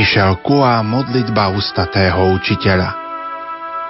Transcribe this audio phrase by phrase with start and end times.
[0.00, 2.88] Michel Kua, modlitba ústatého učiteľa.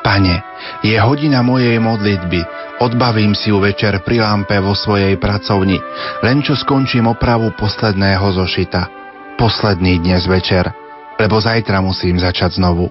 [0.03, 0.43] Pane,
[0.83, 2.43] je hodina mojej modlitby,
[2.83, 5.79] odbavím si ju večer pri lampe vo svojej pracovni,
[6.27, 8.91] len čo skončím opravu posledného zošita.
[9.39, 10.75] Posledný dnes večer,
[11.15, 12.91] lebo zajtra musím začať znovu.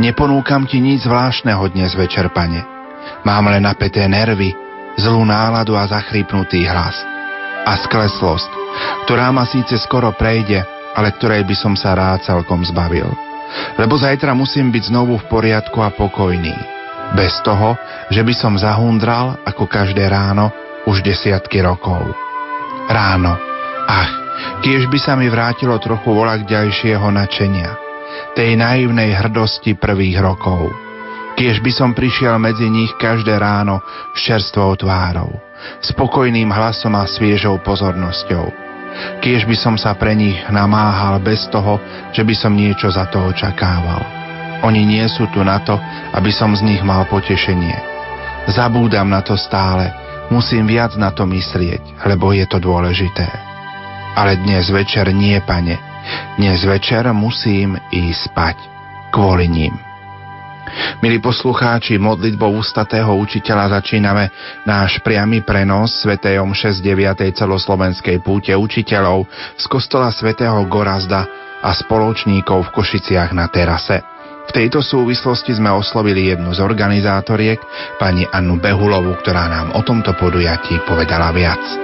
[0.00, 2.64] Neponúkam ti nič zvláštneho dnes večer, pane.
[3.28, 4.56] Mám len napäté nervy,
[4.96, 6.96] zlú náladu a zachrypnutý hlas.
[7.68, 8.48] A skleslosť,
[9.04, 13.06] ktorá ma síce skoro prejde, ale ktorej by som sa rád celkom zbavil.
[13.78, 16.54] Lebo zajtra musím byť znovu v poriadku a pokojný.
[17.14, 17.78] Bez toho,
[18.10, 20.50] že by som zahundral, ako každé ráno,
[20.88, 22.02] už desiatky rokov.
[22.90, 23.38] Ráno.
[23.86, 24.12] Ach,
[24.64, 27.76] kiež by sa mi vrátilo trochu volak ďalšieho načenia.
[28.34, 30.74] Tej naivnej hrdosti prvých rokov.
[31.34, 33.82] Kiež by som prišiel medzi nich každé ráno
[34.14, 35.34] s čerstvou tvárou,
[35.82, 38.63] spokojným hlasom a sviežou pozornosťou
[39.20, 41.80] Kiež by som sa pre nich namáhal bez toho,
[42.14, 44.02] že by som niečo za to očakával.
[44.64, 45.76] Oni nie sú tu na to,
[46.16, 47.76] aby som z nich mal potešenie.
[48.48, 49.92] Zabúdam na to stále,
[50.32, 53.28] musím viac na to myslieť, lebo je to dôležité.
[54.14, 55.76] Ale dnes večer nie, pane.
[56.36, 58.56] Dnes večer musím ísť spať
[59.10, 59.93] kvôli ním.
[61.04, 64.32] Milí poslucháči, modlitbou ústatého učiteľa začíname
[64.64, 66.16] náš priamy prenos Sv.
[66.16, 67.20] Omše z 9.
[67.36, 69.28] celoslovenskej púte učiteľov
[69.60, 71.28] z kostola svätého Gorazda
[71.60, 74.00] a spoločníkov v Košiciach na terase.
[74.44, 77.60] V tejto súvislosti sme oslovili jednu z organizátoriek,
[77.96, 81.83] pani Annu Behulovu, ktorá nám o tomto podujatí povedala viac.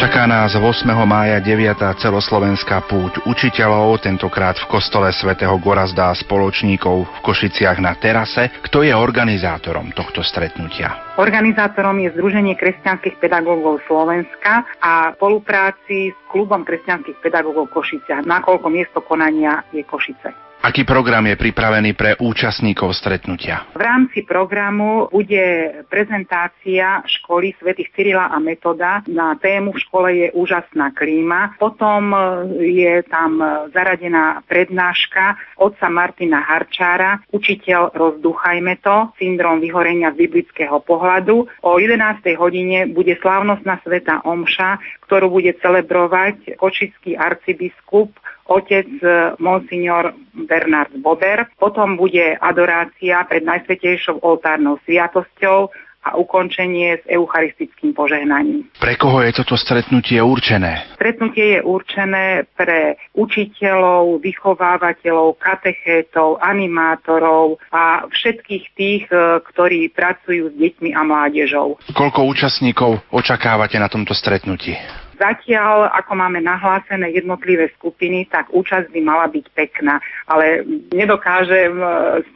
[0.00, 0.64] Čaká nás 8.
[1.04, 1.76] mája 9.
[2.00, 8.48] celoslovenská púť učiteľov, tentokrát v kostole svätého Gorazda a spoločníkov v Košiciach na terase.
[8.64, 11.12] Kto je organizátorom tohto stretnutia?
[11.20, 18.72] Organizátorom je Združenie kresťanských pedagógov Slovenska a v spolupráci s klubom kresťanských pedagógov Košice, nakoľko
[18.72, 20.49] miesto konania je Košice.
[20.60, 23.64] Aký program je pripravený pre účastníkov stretnutia?
[23.72, 29.00] V rámci programu bude prezentácia školy svätých Cyrila a Metoda.
[29.08, 31.56] Na tému v škole je úžasná klíma.
[31.56, 32.12] Potom
[32.60, 33.40] je tam
[33.72, 41.48] zaradená prednáška otca Martina Harčára, učiteľ Rozduchajme to, syndrom vyhorenia z biblického pohľadu.
[41.64, 42.20] O 11.
[42.36, 44.76] hodine bude slávnostná sveta Omša,
[45.08, 48.12] ktorú bude celebrovať kočický arcibiskup
[48.50, 49.06] otec e,
[49.38, 51.46] monsignor Bernard Bober.
[51.54, 58.64] Potom bude adorácia pred Najsvetejšou oltárnou sviatosťou a ukončenie s eucharistickým požehnaním.
[58.80, 60.96] Pre koho je toto stretnutie určené?
[60.96, 70.54] Stretnutie je určené pre učiteľov, vychovávateľov, katechétov, animátorov a všetkých tých, e, ktorí pracujú s
[70.56, 71.76] deťmi a mládežou.
[71.92, 74.72] Koľko účastníkov očakávate na tomto stretnutí?
[75.20, 80.64] Zatiaľ, ako máme nahlásené jednotlivé skupiny, tak účasť by mala byť pekná, ale
[80.96, 81.88] nedokážem e,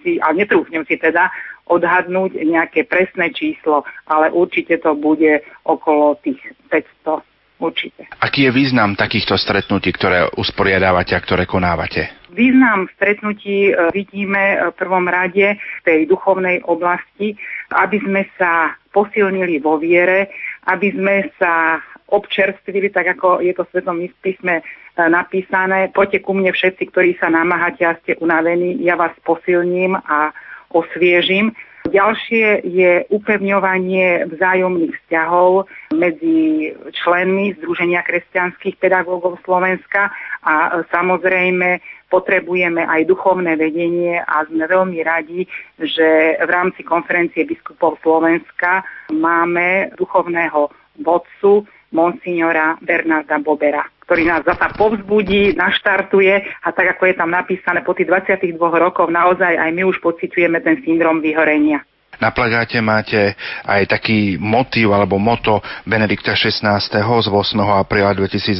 [0.04, 1.32] si, a netrúfnem si teda,
[1.66, 7.24] odhadnúť nejaké presné číslo, ale určite to bude okolo tých 500
[7.62, 8.04] určite.
[8.20, 12.12] Aký je význam takýchto stretnutí, ktoré usporiadávate a ktoré konávate?
[12.34, 17.38] Význam stretnutí e, vidíme v prvom rade v tej duchovnej oblasti,
[17.70, 20.34] aby sme sa posilnili vo viere,
[20.66, 21.78] aby sme sa
[22.10, 24.62] občerstvili, tak ako je to v Svetom písme e,
[24.98, 25.94] napísané.
[25.94, 30.34] Poďte ku mne všetci, ktorí sa namáhate a ste unavení, ja vás posilním a
[30.74, 31.54] osviežim.
[31.84, 40.08] Ďalšie je upevňovanie vzájomných vzťahov medzi členmi Združenia kresťanských pedagógov Slovenska
[40.40, 45.44] a samozrejme potrebujeme aj duchovné vedenie a sme veľmi radi,
[45.76, 48.80] že v rámci konferencie biskupov Slovenska
[49.12, 50.72] máme duchovného
[51.04, 57.80] vodcu monsignora Bernarda Bobera, ktorý nás zasa povzbudí, naštartuje a tak, ako je tam napísané,
[57.86, 61.86] po tých 22 rokoch naozaj aj my už pociťujeme ten syndrom vyhorenia.
[62.22, 63.34] Na plagáte máte
[63.64, 66.80] aj taký motív alebo moto Benedikta XVI.
[66.80, 67.30] z 8.
[67.60, 68.58] apríla 2012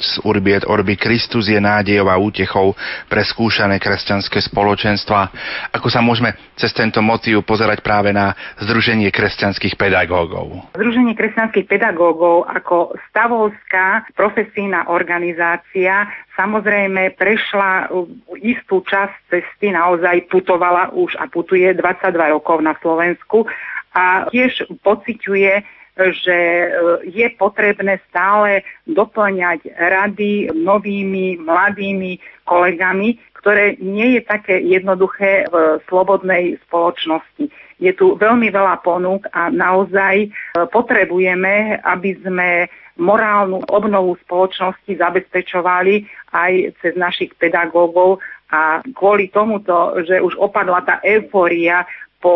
[0.00, 2.72] z Urbi et Orbi Kristus je nádejou a útechou
[3.10, 5.30] pre skúšané kresťanské spoločenstva.
[5.74, 10.72] Ako sa môžeme cez tento motív pozerať práve na Združenie kresťanských pedagógov?
[10.76, 17.90] Združenie kresťanských pedagógov ako stavovská profesijná organizácia samozrejme prešla
[18.38, 23.48] istú časť cesty, naozaj putovala už a putuje 22 rokov na Slovensku
[23.96, 26.68] a tiež pociťuje že e,
[27.08, 33.16] je potrebné stále doplňať rady novými, mladými kolegami,
[33.46, 37.46] ktoré nie je také jednoduché v slobodnej spoločnosti.
[37.78, 40.28] Je tu veľmi veľa ponúk a naozaj e,
[40.66, 42.66] potrebujeme, aby sme
[42.98, 48.18] morálnu obnovu spoločnosti zabezpečovali aj cez našich pedagógov
[48.50, 51.86] a kvôli tomuto, že už opadla tá eufória
[52.18, 52.34] po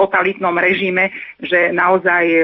[0.00, 1.12] totalitnom režime,
[1.44, 2.40] že naozaj e,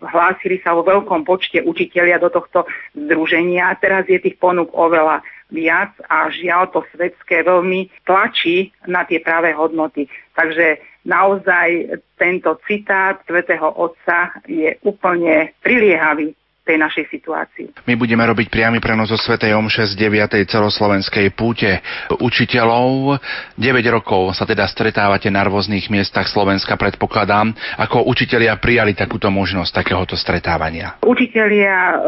[0.00, 2.64] hlásili sa vo veľkom počte učitelia do tohto
[2.96, 3.76] združenia.
[3.84, 5.20] Teraz je tých ponúk oveľa
[5.54, 10.10] viac a žiaľ to svetské veľmi tlačí na tie práve hodnoty.
[10.34, 16.34] Takže naozaj tento citát svätého Otca je úplne priliehavý
[16.64, 17.84] tej našej situácii.
[17.84, 20.48] My budeme robiť priamy prenos zo Svetej Omše z 9.
[20.48, 21.84] celoslovenskej púte
[22.16, 23.20] učiteľov.
[23.60, 23.60] 9
[23.92, 27.52] rokov sa teda stretávate na rôznych miestach Slovenska, predpokladám.
[27.76, 30.96] Ako učitelia prijali takúto možnosť takéhoto stretávania?
[31.04, 32.00] Učitelia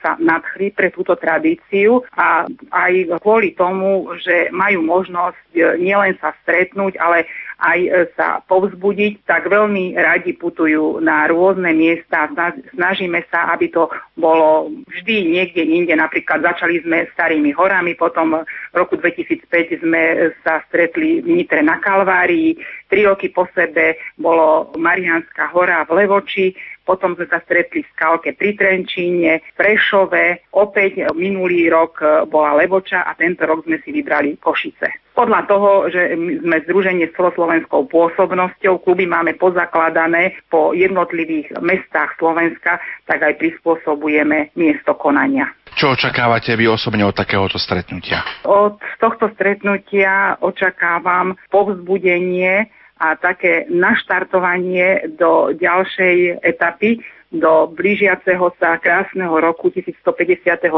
[0.00, 6.32] sa nadchli pre túto tradíciu a aj kvôli tomu, že majú možnosť e, nielen sa
[6.42, 7.28] stretnúť, ale
[7.60, 12.28] aj e, sa povzbudiť, tak veľmi radi putujú na rôzne miesta.
[12.72, 15.92] Snažíme sa, aby to bolo vždy niekde inde.
[15.92, 21.76] Napríklad začali sme starými horami, potom v roku 2005 sme sa stretli v Nitre na
[21.78, 22.56] Kalvárii,
[22.90, 26.46] tri roky po sebe bolo Marianská hora v Levoči,
[26.90, 33.06] potom sme sa stretli v Skalke pri Trenčíne, v Prešove, opäť minulý rok bola Levoča
[33.06, 35.14] a tento rok sme si vybrali Košice.
[35.14, 42.82] Podľa toho, že sme združenie s celoslovenskou pôsobnosťou, kluby máme pozakladané po jednotlivých mestách Slovenska,
[43.06, 45.46] tak aj prispôsobujeme miesto konania.
[45.78, 48.26] Čo očakávate vy osobne od takéhoto stretnutia?
[48.42, 52.66] Od tohto stretnutia očakávam povzbudenie
[53.00, 57.00] a také naštartovanie do ďalšej etapy,
[57.30, 60.04] do blížiaceho sa krásneho roku 1150.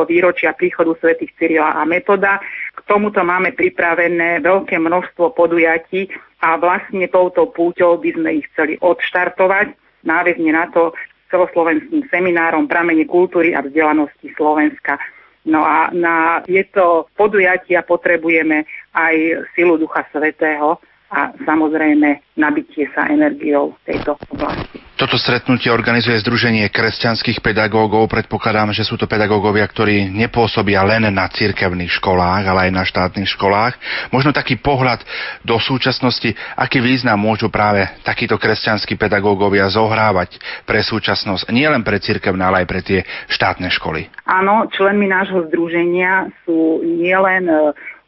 [0.07, 2.39] výročia príchodu svätých Cyrila a Metoda.
[2.77, 6.13] K tomuto máme pripravené veľké množstvo podujatí
[6.45, 9.73] a vlastne touto púťou by sme ich chceli odštartovať
[10.05, 10.93] náväzne na to
[11.33, 15.01] celoslovenským seminárom Pramene kultúry a vzdelanosti Slovenska.
[15.49, 20.79] No a na tieto podujatia potrebujeme aj silu Ducha Svetého,
[21.13, 24.81] a samozrejme nabitie sa energiou tejto oblasti.
[24.97, 28.07] Toto stretnutie organizuje Združenie kresťanských pedagógov.
[28.07, 33.29] Predpokladám, že sú to pedagógovia, ktorí nepôsobia len na cirkevných školách, ale aj na štátnych
[33.35, 33.75] školách.
[34.15, 35.03] Možno taký pohľad
[35.43, 41.99] do súčasnosti, aký význam môžu práve takíto kresťanskí pedagógovia zohrávať pre súčasnosť, nie len pre
[41.99, 44.07] cirkevné, ale aj pre tie štátne školy.
[44.23, 47.51] Áno, členmi nášho združenia sú nielen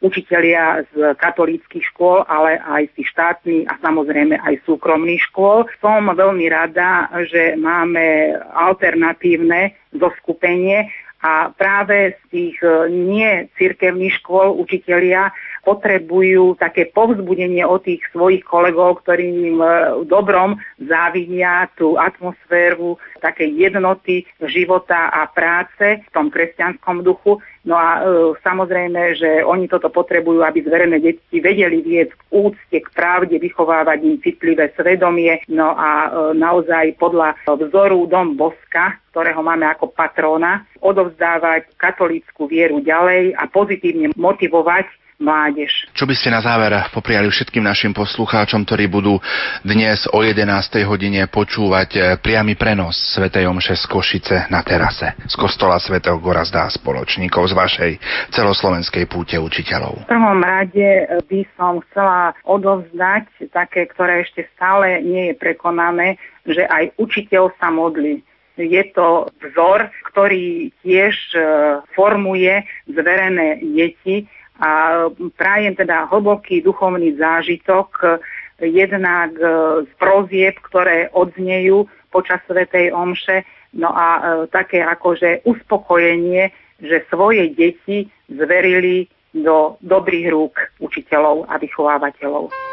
[0.05, 5.65] učitelia z katolíckých škôl, ale aj z tých štátnych a samozrejme aj súkromných škôl.
[5.81, 10.93] Som veľmi rada, že máme alternatívne zoskupenie
[11.25, 15.33] a práve z tých e, nie cirkevných škôl učitelia
[15.65, 23.49] potrebujú také povzbudenie od tých svojich kolegov, ktorí im v dobrom závidia tú atmosféru takej
[23.57, 27.41] jednoty života a práce v tom kresťanskom duchu.
[27.65, 27.99] No a e,
[28.45, 34.05] samozrejme, že oni toto potrebujú, aby zverené deti vedeli viesť k úcte, k pravde, vychovávať
[34.05, 35.41] im citlivé svedomie.
[35.49, 42.77] No a e, naozaj podľa vzoru Dom Boska, ktorého máme ako patróna, odovzdávať katolícku vieru
[42.85, 44.85] ďalej a pozitívne motivovať
[45.19, 45.87] mládež.
[45.95, 49.19] Čo by ste na záver popriali všetkým našim poslucháčom, ktorí budú
[49.63, 50.43] dnes o 11.
[50.83, 53.31] hodine počúvať eh, priamy prenos Sv.
[53.31, 57.91] Omše z Košice na terase z kostola svätého Gorazda a spoločníkov z vašej
[58.35, 60.07] celoslovenskej púte učiteľov?
[60.07, 66.19] V prvom rade eh, by som chcela odovzdať také, ktoré ešte stále nie je prekonané,
[66.43, 68.23] že aj učiteľ sa modlí
[68.55, 71.43] je to vzor, ktorý tiež eh,
[71.91, 74.27] formuje zverené deti
[74.59, 75.03] a
[75.35, 78.19] prajem teda hlboký duchovný zážitok
[78.63, 79.45] jednak e,
[79.83, 83.43] z prozieb, ktoré odznejú počas Svetej Omše,
[83.75, 91.59] no a e, také akože uspokojenie, že svoje deti zverili do dobrých rúk učiteľov a
[91.59, 92.64] vychovávateľov.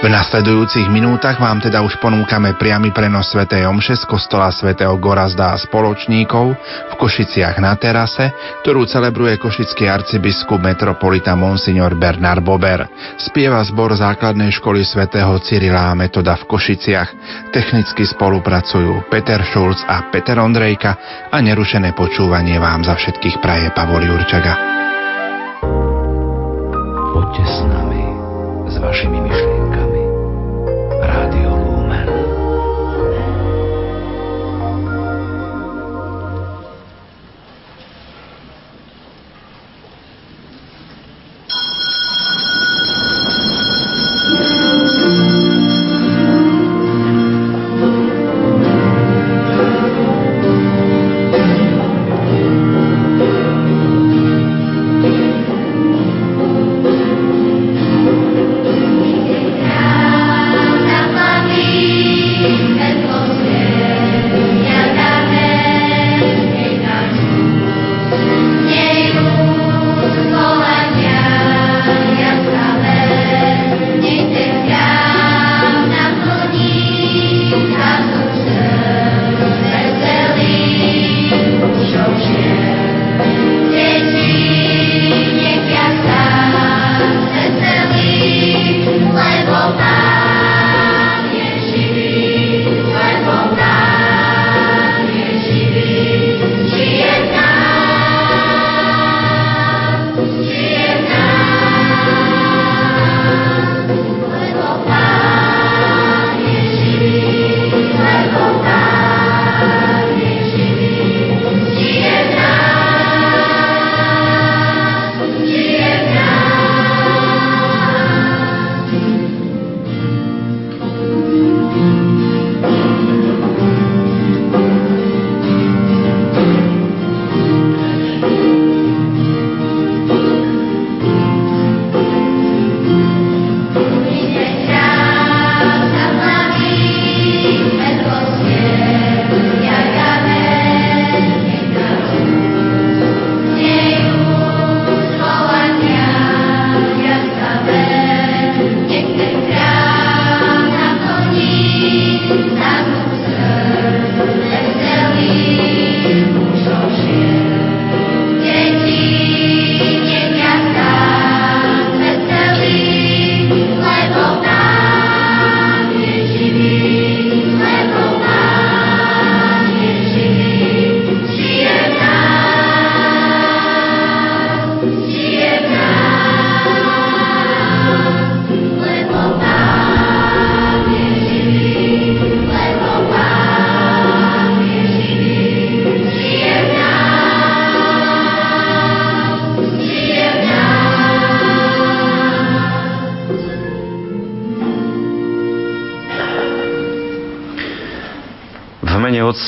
[0.00, 3.44] V nasledujúcich minútach vám teda už ponúkame priamy prenos Sv.
[3.44, 6.56] Omše z kostola svätého Gorazda a spoločníkov
[6.88, 8.32] v Košiciach na terase,
[8.64, 12.88] ktorú celebruje košický arcibiskup metropolita Monsignor Bernard Bober.
[13.20, 17.08] Spieva zbor základnej školy svätého Cyrila a Metoda v Košiciach.
[17.52, 20.96] Technicky spolupracujú Peter Šulc a Peter Ondrejka
[21.28, 24.56] a nerušené počúvanie vám za všetkých praje Pavol Jurčaga.
[27.12, 28.00] Poďte s nami.
[28.80, 29.49] vašimi myšlienkami.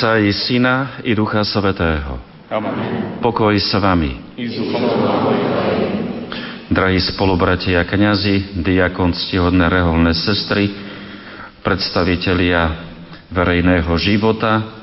[0.02, 2.18] Otca i Syna i Ducha Svetého.
[2.50, 3.23] Amen.
[3.23, 4.35] Pokoj s vami.
[6.66, 10.75] Drahí spolubratia kniazy, diakon, ctihodné reholné sestry,
[11.62, 12.82] predstavitelia
[13.30, 14.75] verejného života,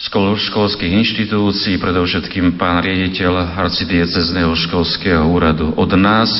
[0.00, 5.76] školských inštitúcií, predovšetkým pán riaditeľ arcidiecezného školského úradu.
[5.76, 6.32] Od nás,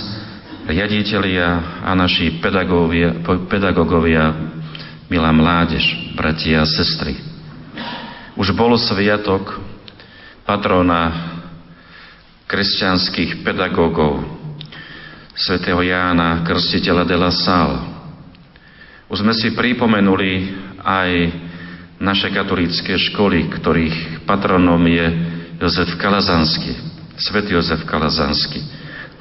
[0.65, 3.13] riaditeľia a naši pedagógovia,
[3.45, 4.54] pedagógovia
[5.15, 7.15] milá mládež, bratia a sestry.
[8.35, 9.63] Už bol sviatok
[10.43, 11.31] patrona
[12.51, 14.27] kresťanských pedagógov,
[15.39, 17.79] svätého Jána, krstiteľa de la Salle.
[19.07, 20.51] Už sme si pripomenuli
[20.83, 21.11] aj
[22.03, 25.07] naše katolícke školy, ktorých patronom je
[25.63, 26.75] Jozef Kalazanský,
[27.15, 28.59] svätý Jozef Kalazanský.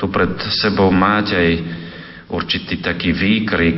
[0.02, 1.52] Tu pred sebou máte aj
[2.34, 3.78] určitý taký výkrik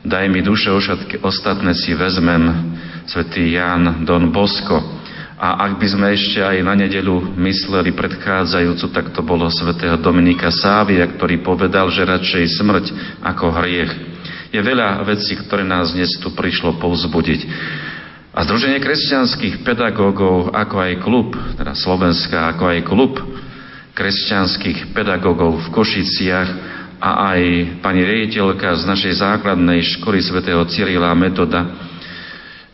[0.00, 2.72] Daj mi duše, všetky ostatné si vezmem,
[3.04, 4.80] svätý Ján Don Bosko.
[5.36, 10.48] A ak by sme ešte aj na nedelu mysleli predchádzajúcu, tak to bolo svätého Dominika
[10.48, 12.84] Sávia, ktorý povedal, že radšej smrť
[13.20, 13.92] ako hriech.
[14.48, 17.40] Je veľa vecí, ktoré nás dnes tu prišlo povzbudiť.
[18.32, 23.20] A Združenie kresťanských pedagógov, ako aj klub, teda Slovenská, ako aj klub
[23.92, 27.40] kresťanských pedagógov v Košiciach, a aj
[27.80, 31.64] pani riaditeľka z našej základnej školy svätého Cyrila Metoda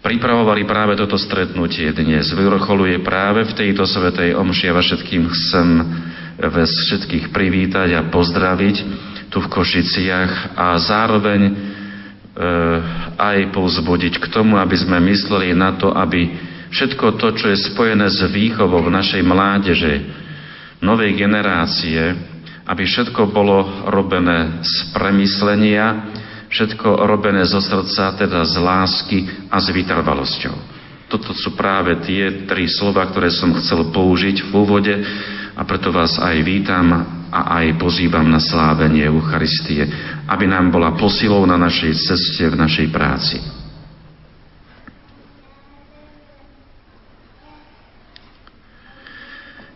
[0.02, 2.34] pripravovali práve toto stretnutie dnes.
[2.34, 5.66] Vyvrcholuje práve v tejto svetej omši a všetkým chcem
[6.36, 8.76] vás všetkých privítať a pozdraviť
[9.30, 11.52] tu v Košiciach a zároveň e,
[13.18, 16.34] aj povzbudiť k tomu, aby sme mysleli na to, aby
[16.70, 19.94] všetko to, čo je spojené s výchovou našej mládeže,
[20.84, 22.35] novej generácie,
[22.66, 26.10] aby všetko bolo robené z premyslenia,
[26.50, 29.18] všetko robené zo srdca, teda z lásky
[29.50, 30.56] a s vytrvalosťou.
[31.06, 34.94] Toto sú práve tie tri slova, ktoré som chcel použiť v úvode
[35.54, 36.90] a preto vás aj vítam
[37.30, 39.86] a aj pozývam na slávenie Eucharistie,
[40.26, 43.55] aby nám bola posilou na našej ceste, v našej práci.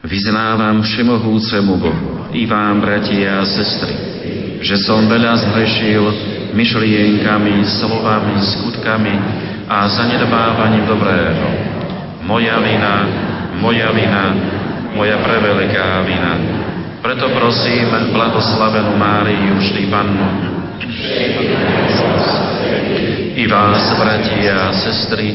[0.00, 3.92] Vyznávam všemohúcemu Bohu i vám, bratia a sestry,
[4.64, 6.04] že som veľa zhrešil
[6.56, 9.14] myšlienkami, slovami, skutkami
[9.68, 11.48] a zanedbávaním dobrého.
[12.24, 12.94] Moja vina,
[13.60, 14.24] moja vina,
[14.96, 16.32] moja preveľká vina.
[17.04, 20.28] Preto prosím blahoslavenú Máriu, vždy Pannu,
[23.36, 25.28] i vás, bratia a sestry,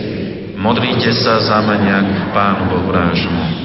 [0.58, 3.65] modlite sa za mňa k Pánu Bohu nášmu.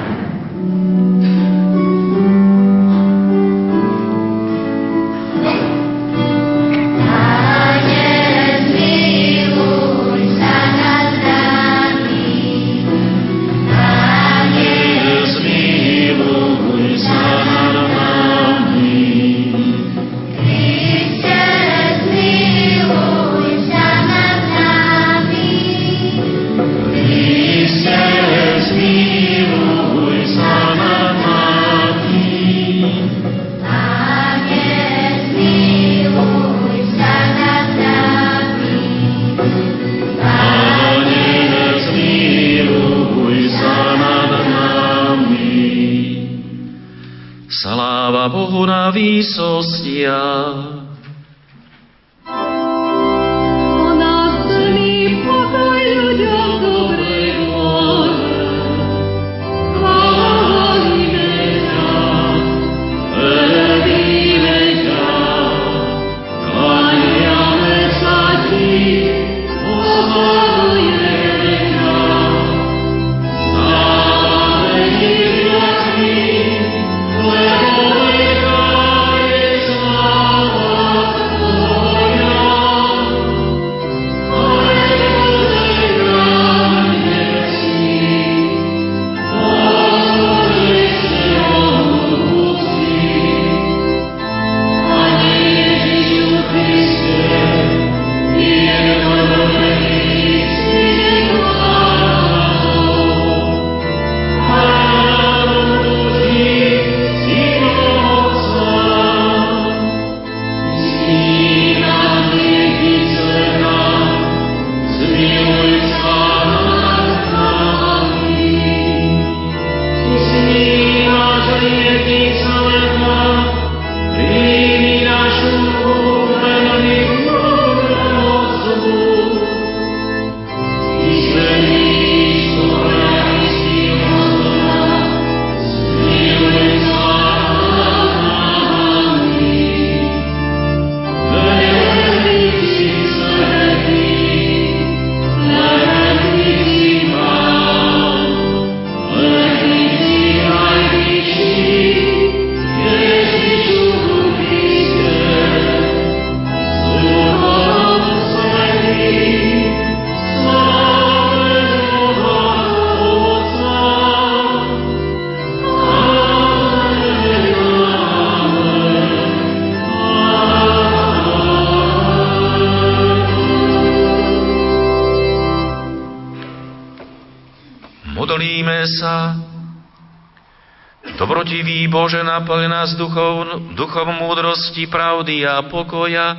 [181.87, 183.47] Bože, naplň nás duchov,
[183.79, 186.35] duchom múdrosti, pravdy a pokoja,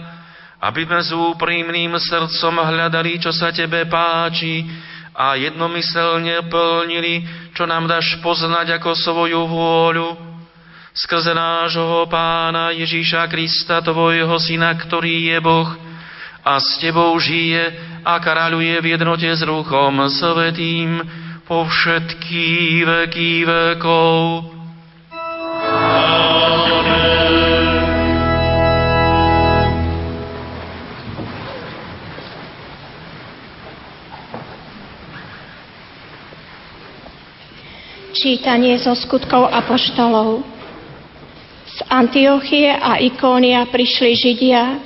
[0.60, 4.68] aby sme s úprimným srdcom hľadali, čo sa Tebe páči
[5.16, 7.24] a jednomyselne plnili,
[7.56, 10.10] čo nám dáš poznať ako svoju vôľu.
[10.92, 15.72] Skrze nášho Pána Ježíša Krista, Tvojho Syna, ktorý je Boh
[16.44, 17.72] a s Tebou žije
[18.04, 21.21] a kráľuje v jednote s Ruchom Svetým
[21.52, 24.48] po všetky veky vekov.
[38.16, 40.40] Čítanie zo skutkov apoštolov.
[41.68, 44.80] Z Antiochie a Ikónia prišli Židia,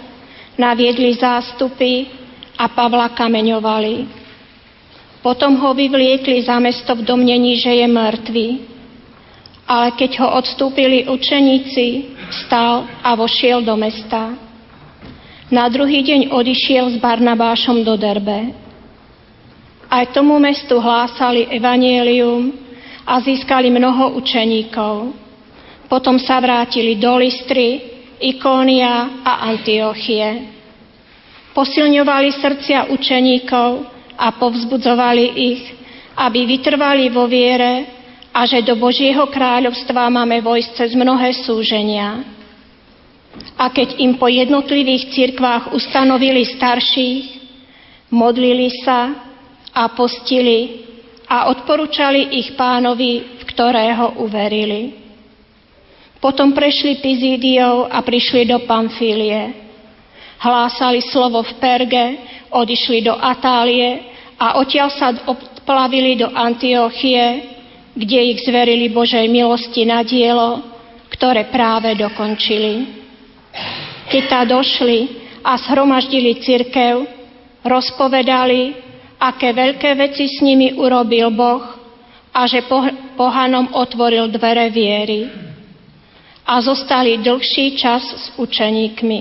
[0.59, 2.11] naviedli zástupy
[2.59, 4.26] a Pavla kameňovali.
[5.27, 8.49] Potom ho vyvliekli za mesto v domnení, že je mŕtvý.
[9.67, 14.39] Ale keď ho odstúpili učeníci, vstal a vošiel do mesta.
[15.51, 18.55] Na druhý deň odišiel s Barnabášom do Derbe.
[19.91, 22.55] aj tomu mestu hlásali evanielium
[23.03, 25.11] a získali mnoho učeníkov.
[25.91, 27.83] Potom sa vrátili do Listry,
[28.23, 30.55] Ikónia a Antiochie.
[31.51, 35.62] Posilňovali srdcia učeníkov a povzbudzovali ich,
[36.16, 37.96] aby vytrvali vo viere
[38.33, 42.24] a že do Božieho kráľovstva máme vojsť cez mnohé súženia.
[43.57, 47.24] A keď im po jednotlivých cirkvách ustanovili starších,
[48.12, 49.12] modlili sa
[49.76, 50.88] a postili
[51.29, 54.96] a odporúčali ich pánovi, v ktorého uverili.
[56.16, 59.65] Potom prešli Pizídiou a prišli do Pamfílie.
[60.37, 62.07] Hlásali slovo v Perge,
[62.53, 64.05] odišli do Atálie
[64.37, 67.57] a odtiaľ sa odplavili do Antiochie,
[67.96, 70.61] kde ich zverili Božej milosti na dielo,
[71.09, 72.92] ktoré práve dokončili.
[74.12, 77.09] Keď tá došli a zhromaždili cirkev,
[77.64, 78.77] rozpovedali,
[79.16, 81.64] aké veľké veci s nimi urobil Boh
[82.37, 82.68] a že
[83.16, 85.25] pohanom otvoril dvere viery.
[86.46, 89.20] A zostali dlhší čas s učeníkmi.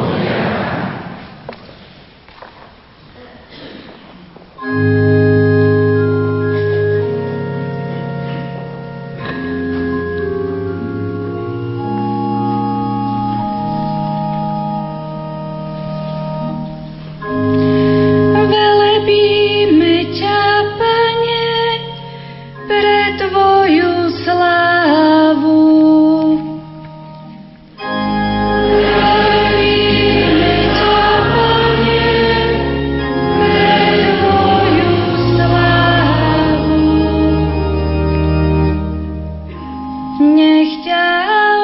[40.21, 41.07] Nech ťa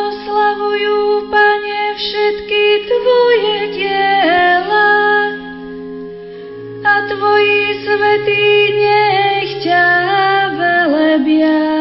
[0.09, 4.97] oslavujú, Pane, všetky Tvoje diela
[6.81, 8.49] a Tvoji svetí
[8.81, 9.85] nech ťa
[10.57, 11.76] velebia.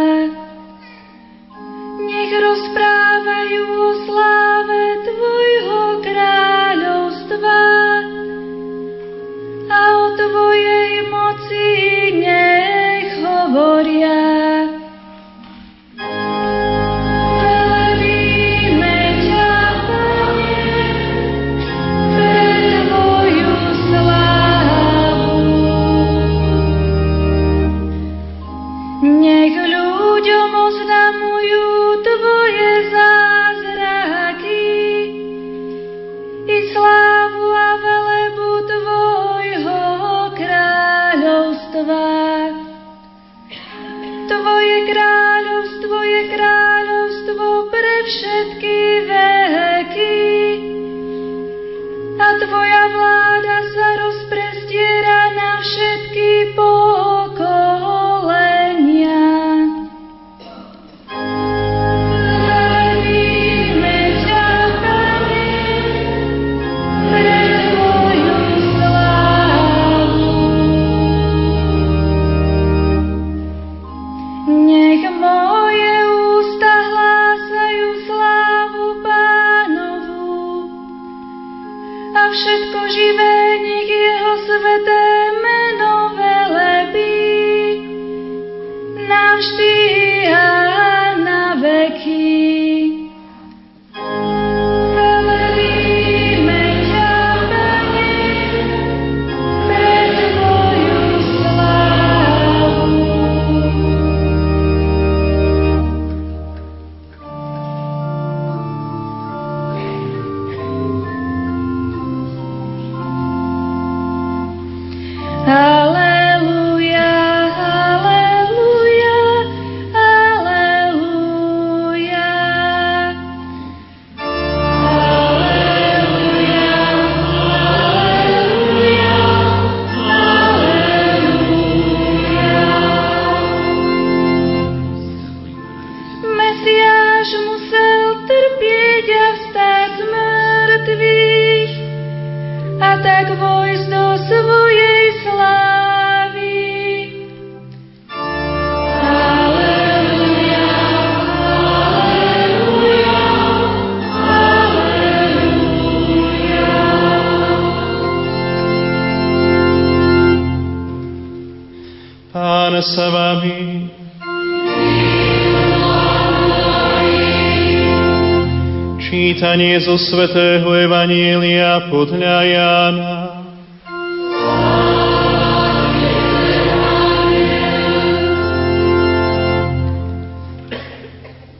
[169.66, 173.14] Čítanie zo Svetého Evanielia podľa Jána.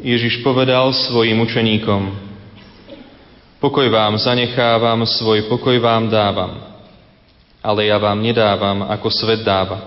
[0.06, 2.14] Ježiš povedal svojim učeníkom,
[3.58, 6.62] pokoj vám zanechávam, svoj pokoj vám dávam,
[7.58, 9.82] ale ja vám nedávam, ako svet dáva.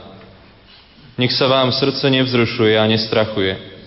[1.16, 3.79] Nech sa vám srdce nevzrušuje a nestrachuje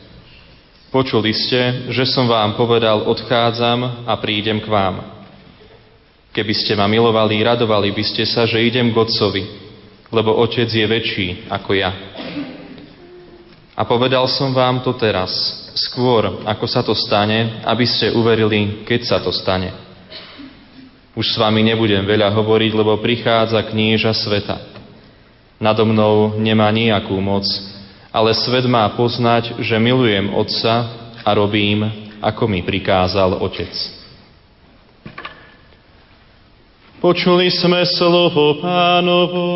[0.93, 5.25] Počuli ste, že som vám povedal, odchádzam a prídem k vám.
[6.37, 9.41] Keby ste ma milovali, radovali by ste sa, že idem k Otcovi,
[10.13, 11.97] lebo Otec je väčší ako ja.
[13.73, 15.33] A povedal som vám to teraz,
[15.81, 19.73] skôr ako sa to stane, aby ste uverili, keď sa to stane.
[21.17, 24.61] Už s vami nebudem veľa hovoriť, lebo prichádza kníža sveta.
[25.57, 27.49] Nado mnou nemá nejakú moc,
[28.12, 30.92] ale svet má poznať, že milujem Otca
[31.25, 33.72] a robím, ako mi prikázal Otec.
[37.03, 39.46] Počuli sme slovo pánovo.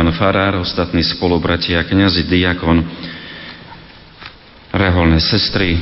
[0.00, 2.80] Pán Farár, ostatní spolubratia, kniazy, diakon,
[4.72, 5.76] reholné sestry,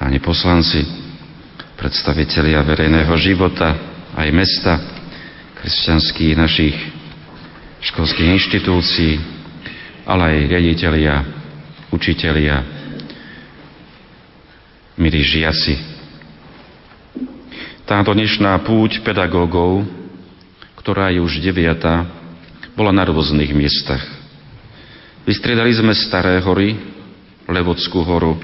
[0.00, 0.88] páni poslanci,
[1.76, 3.76] predstavitelia verejného života,
[4.16, 4.80] aj mesta,
[5.60, 6.76] kresťanských našich
[7.84, 9.20] školských inštitúcií,
[10.08, 11.14] ale aj riaditeľia,
[11.92, 12.56] učitelia,
[14.96, 15.99] milí žiaci,
[17.90, 19.82] táto dnešná púť pedagógov,
[20.78, 22.06] ktorá je už deviatá,
[22.78, 23.98] bola na rôznych miestach.
[25.26, 26.78] Vystriedali sme Staré hory,
[27.50, 28.38] Levodskú horu,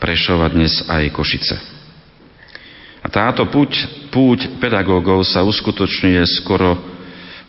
[0.00, 1.60] Prešova dnes aj Košice.
[3.04, 6.80] A táto púť, púť pedagógov sa uskutočňuje skoro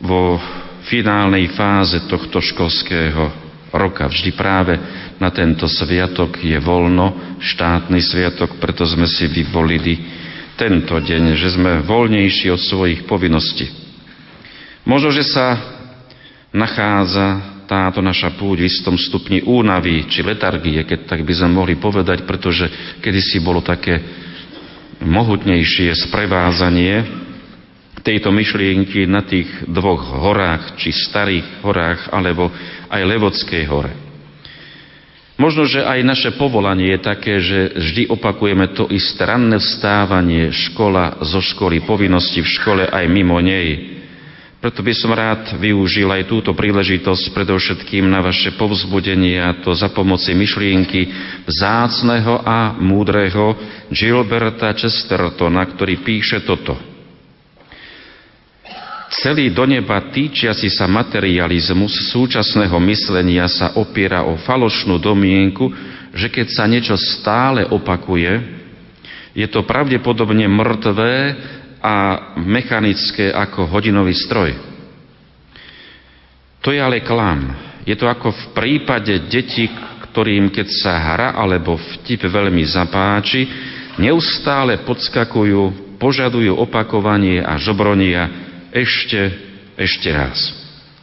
[0.03, 0.35] vo
[0.83, 3.31] finálnej fáze tohto školského
[3.71, 4.03] roka.
[4.03, 4.75] Vždy práve
[5.15, 10.19] na tento sviatok je voľno, štátny sviatok, preto sme si vyvolili
[10.61, 13.65] tento deň, že sme voľnejší od svojich povinností.
[14.85, 15.57] Možno, že sa
[16.53, 21.81] nachádza táto naša púť v istom stupni únavy či letargie, keď tak by sme mohli
[21.81, 22.69] povedať, pretože
[23.01, 23.97] kedysi bolo také
[25.01, 27.09] mohutnejšie sprevázanie
[28.05, 32.53] tejto myšlienky na tých dvoch horách, či starých horách, alebo
[32.89, 34.10] aj Levodskej hore.
[35.41, 41.17] Možno, že aj naše povolanie je také, že vždy opakujeme to isté ranné vstávanie, škola
[41.25, 43.97] zo školy, povinnosti v škole aj mimo nej.
[44.61, 49.89] Preto by som rád využil aj túto príležitosť predovšetkým na vaše povzbudenie a to za
[49.89, 51.09] pomoci myšlienky
[51.49, 53.57] vzácného a múdreho
[53.89, 56.77] Gilberta Chestertona, ktorý píše toto–
[59.11, 65.67] Celý do neba týčiaci sa materializmus súčasného myslenia sa opiera o falošnú domienku,
[66.15, 68.39] že keď sa niečo stále opakuje,
[69.35, 71.15] je to pravdepodobne mŕtvé
[71.83, 71.95] a
[72.39, 74.55] mechanické ako hodinový stroj.
[76.63, 77.51] To je ale klam.
[77.83, 79.67] Je to ako v prípade detí,
[80.07, 83.43] ktorým keď sa hra alebo vtip veľmi zapáči,
[83.99, 89.21] neustále podskakujú, požadujú opakovanie a žobronia, ešte,
[89.77, 90.39] ešte raz.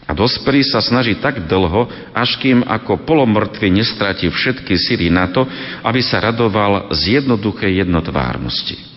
[0.09, 1.85] A dospelý sa snaží tak dlho,
[2.17, 5.45] až kým ako polomrtvý nestratí všetky síly na to,
[5.85, 8.89] aby sa radoval z jednoduchej jednotvárnosti.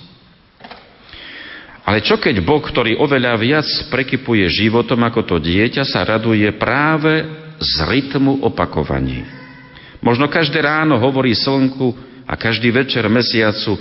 [1.83, 7.27] Ale čo keď Boh, ktorý oveľa viac prekypuje životom ako to dieťa, sa raduje práve
[7.59, 9.27] z rytmu opakovaní?
[9.99, 11.91] Možno každé ráno hovorí slnku
[12.23, 13.75] a každý večer mesiacu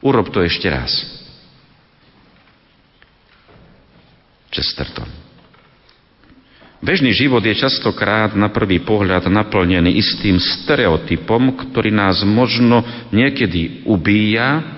[0.00, 0.90] urob to ešte raz.
[4.50, 5.08] Chesterton.
[6.84, 14.76] Bežný život je častokrát na prvý pohľad naplnený istým stereotypom, ktorý nás možno niekedy ubíja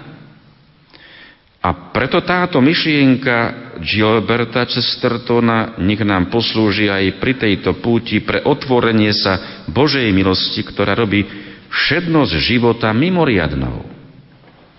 [1.59, 3.37] a preto táto myšlienka
[3.83, 10.95] Gilberta Chestertona nech nám poslúži aj pri tejto púti pre otvorenie sa Božej milosti, ktorá
[10.95, 11.27] robí
[11.69, 13.83] všednosť života mimoriadnou,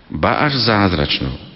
[0.08, 1.49] ba až zázračnou.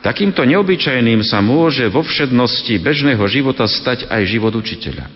[0.00, 5.12] Takýmto neobyčajným sa môže vo všednosti bežného života stať aj život učiteľa.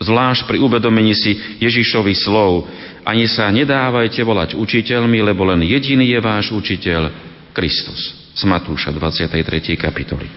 [0.00, 2.70] Zvlášť pri uvedomení si Ježišových slov,
[3.02, 7.10] ani sa nedávajte volať učiteľmi, lebo len jediný je váš učiteľ,
[7.50, 8.32] Kristus.
[8.38, 9.74] Z Matúša 23.
[9.74, 10.30] kapitoly.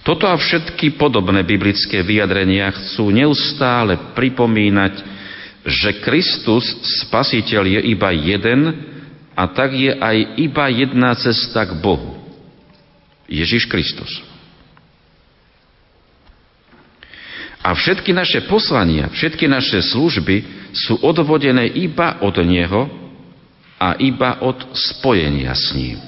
[0.00, 4.94] Toto a všetky podobné biblické vyjadrenia chcú neustále pripomínať,
[5.66, 6.64] že Kristus,
[7.04, 8.60] spasiteľ, je iba jeden
[9.36, 12.19] a tak je aj iba jedna cesta k Bohu.
[13.30, 14.10] Ježiš Kristus.
[17.60, 22.88] A všetky naše poslania, všetky naše služby sú odvodené iba od Neho
[23.76, 26.00] a iba od spojenia s ním.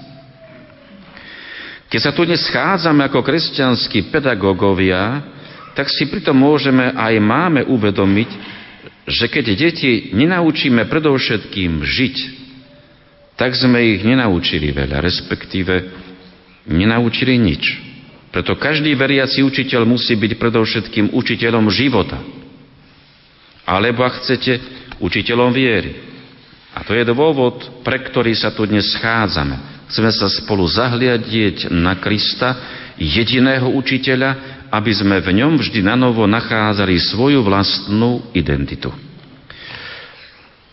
[1.92, 5.28] Keď sa tu dnes schádzame ako kresťanskí pedagógovia,
[5.76, 8.30] tak si pritom môžeme aj máme uvedomiť,
[9.04, 12.16] že keď deti nenaučíme predovšetkým žiť,
[13.36, 16.01] tak sme ich nenaučili veľa, respektíve
[16.66, 17.62] nenaučili nič.
[18.32, 22.16] Preto každý veriaci učiteľ musí byť predovšetkým učiteľom života.
[23.68, 24.58] Alebo, ak chcete,
[24.98, 25.92] učiteľom viery.
[26.72, 29.86] A to je dôvod, pre ktorý sa tu dnes schádzame.
[29.92, 32.56] Chceme sa spolu zahliadieť na Krista,
[32.96, 38.88] jediného učiteľa, aby sme v ňom vždy na novo nachádzali svoju vlastnú identitu.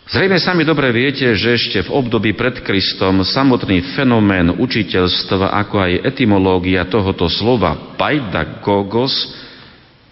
[0.10, 6.02] Zrejme sami dobre viete, že ešte v období pred Kristom samotný fenomén učiteľstva, ako aj
[6.02, 9.14] etymológia tohoto slova paidagogos,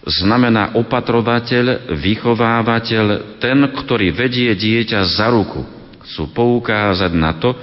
[0.06, 3.06] znamená opatrovateľ, vychovávateľ,
[3.42, 5.66] ten, ktorý vedie dieťa za ruku.
[6.06, 7.58] Chcú poukázať na to,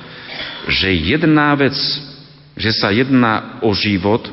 [0.67, 1.79] že jedná vec,
[2.59, 4.27] že sa jedná o život,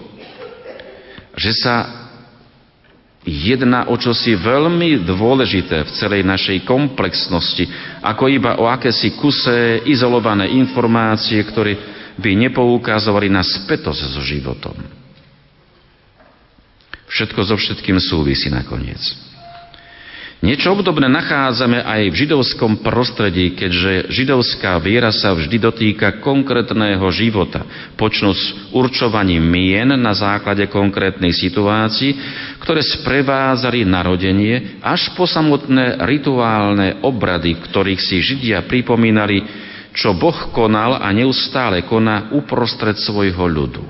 [1.39, 2.02] že sa
[3.23, 7.65] jedná o čosi veľmi dôležité v celej našej komplexnosti,
[8.03, 11.79] ako iba o akési kusé, izolované informácie, ktoré
[12.19, 14.75] by nepoukázovali na spätosť so životom.
[17.09, 19.32] Všetko so všetkým súvisí nakoniec.
[20.43, 27.63] Niečo obdobné nachádzame aj v židovskom prostredí, keďže židovská viera sa vždy dotýka konkrétneho života,
[27.95, 32.19] počnú s určovaním mien na základe konkrétnej situácii,
[32.59, 39.47] ktoré sprevázali narodenie, až po samotné rituálne obrady, v ktorých si Židia pripomínali,
[39.95, 43.87] čo Boh konal a neustále koná uprostred svojho ľudu.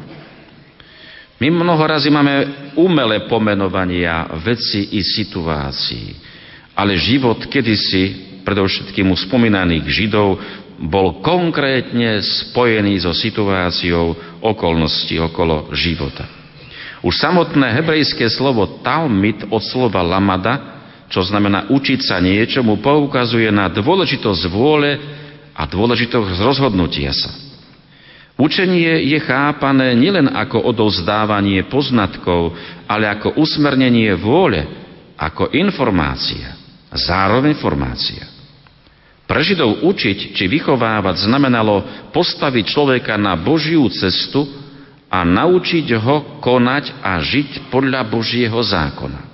[1.40, 2.34] My mnoho razy máme
[2.76, 6.31] umelé pomenovania veci i situácií
[6.72, 10.40] ale život kedysi, predovšetkým u spomínaných Židov,
[10.82, 16.26] bol konkrétne spojený so situáciou okolností okolo života.
[17.06, 23.70] Už samotné hebrejské slovo talmid od slova lamada, čo znamená učiť sa niečomu, poukazuje na
[23.70, 24.98] dôležitosť vôle
[25.54, 27.30] a dôležitosť rozhodnutia sa.
[28.40, 32.56] Učenie je chápané nielen ako odovzdávanie poznatkov,
[32.88, 34.66] ale ako usmernenie vôle,
[35.20, 36.61] ako informácia
[36.92, 38.28] zároveň formácia.
[39.24, 44.44] Pre Židov učiť či vychovávať znamenalo postaviť človeka na Božiu cestu
[45.08, 49.32] a naučiť ho konať a žiť podľa Božieho zákona.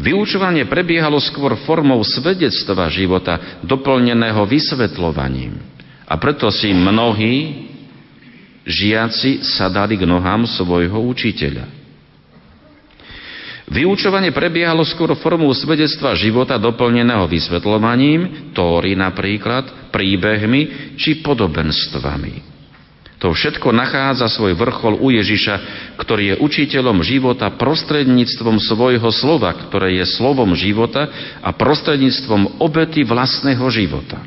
[0.00, 5.60] Vyučovanie prebiehalo skôr formou svedectva života, doplneného vysvetľovaním.
[6.08, 7.68] A preto si mnohí
[8.64, 11.79] žiaci sadali k nohám svojho učiteľa.
[13.70, 22.50] Vyučovanie prebiehalo skôr formou svedectva života doplneného vysvetľovaním, tóry napríklad, príbehmi či podobenstvami.
[23.22, 25.54] To všetko nachádza svoj vrchol u Ježiša,
[26.02, 31.06] ktorý je učiteľom života prostredníctvom svojho slova, ktoré je slovom života
[31.38, 34.18] a prostredníctvom obety vlastného života.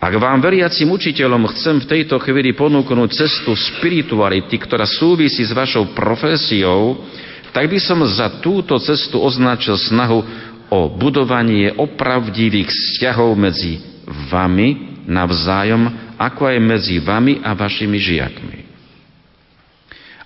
[0.00, 5.92] Ak vám veriacim učiteľom chcem v tejto chvíli ponúknuť cestu spirituality, ktorá súvisí s vašou
[5.92, 7.04] profesiou,
[7.50, 10.22] tak by som za túto cestu označil snahu
[10.70, 13.82] o budovanie opravdivých vzťahov medzi
[14.30, 18.58] vami navzájom, ako aj medzi vami a vašimi žiakmi.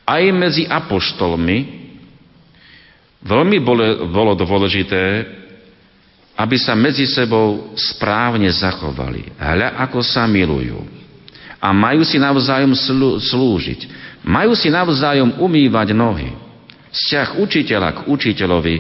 [0.04, 1.58] Aj medzi apoštolmi
[3.24, 3.58] veľmi
[4.04, 5.24] bolo, dôležité,
[6.36, 9.32] aby sa medzi sebou správne zachovali.
[9.40, 10.84] Hľa, ako sa milujú.
[11.56, 12.76] A majú si navzájom
[13.16, 13.88] slúžiť.
[14.20, 16.43] Majú si navzájom umývať nohy.
[16.94, 18.76] Vzťah učiteľa k učiteľovi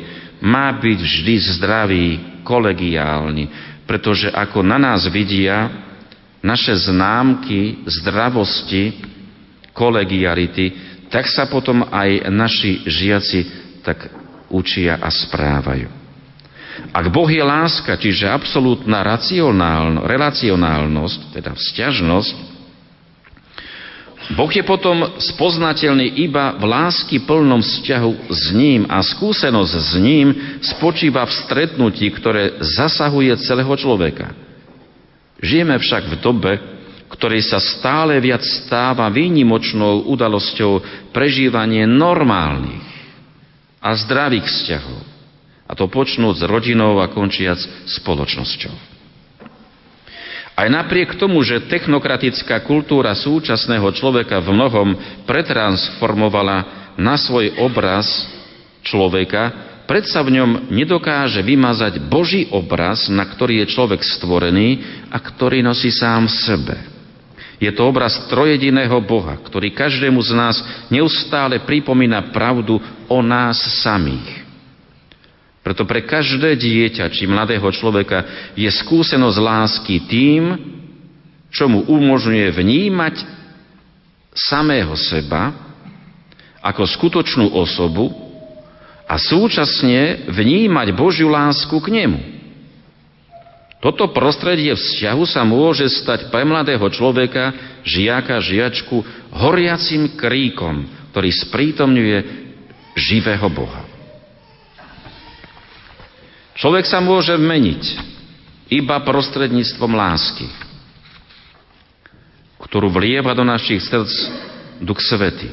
[0.46, 2.06] má byť vždy zdravý,
[2.44, 3.48] kolegiálny,
[3.88, 5.72] pretože ako na nás vidia
[6.44, 9.00] naše známky zdravosti,
[9.72, 10.72] kolegiality,
[11.08, 13.40] tak sa potom aj naši žiaci
[13.80, 14.12] tak
[14.52, 15.88] učia a správajú.
[16.92, 22.53] Ak Boh je láska, čiže absolútna racionálnosť, teda vzťažnosť,
[24.32, 30.28] Boh je potom spoznateľný iba v lásky plnom vzťahu s ním a skúsenosť s ním
[30.64, 34.32] spočíva v stretnutí, ktoré zasahuje celého človeka.
[35.44, 36.52] Žijeme však v dobe,
[37.12, 40.80] ktorej sa stále viac stáva výnimočnou udalosťou
[41.12, 42.80] prežívanie normálnych
[43.84, 45.00] a zdravých vzťahov.
[45.68, 47.60] A to počnúť s rodinou a končiac
[48.00, 48.93] spoločnosťou.
[50.54, 54.88] Aj napriek tomu, že technokratická kultúra súčasného človeka v mnohom
[55.26, 56.56] pretransformovala
[56.94, 58.06] na svoj obraz
[58.86, 59.50] človeka,
[59.90, 64.78] predsa v ňom nedokáže vymazať Boží obraz, na ktorý je človek stvorený
[65.10, 66.76] a ktorý nosí sám v sebe.
[67.58, 72.78] Je to obraz trojediného Boha, ktorý každému z nás neustále pripomína pravdu
[73.10, 74.43] o nás samých.
[75.64, 80.42] Preto pre každé dieťa či mladého človeka je skúsenosť lásky tým,
[81.48, 83.14] čo mu umožňuje vnímať
[84.36, 85.56] samého seba
[86.60, 88.12] ako skutočnú osobu
[89.08, 92.20] a súčasne vnímať Božiu lásku k nemu.
[93.80, 97.52] Toto prostredie vzťahu sa môže stať pre mladého človeka,
[97.84, 98.96] žiaka, žiačku,
[99.32, 102.18] horiacim kríkom, ktorý sprítomňuje
[102.96, 103.93] živého Boha.
[106.54, 107.82] Človek sa môže meniť
[108.70, 110.46] iba prostredníctvom lásky,
[112.62, 114.10] ktorú vlieva do našich srdc
[114.78, 115.50] Duch Svety.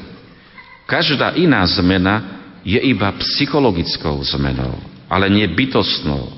[0.86, 4.78] Každá iná zmena je iba psychologickou zmenou,
[5.10, 6.30] ale nie bytostnou,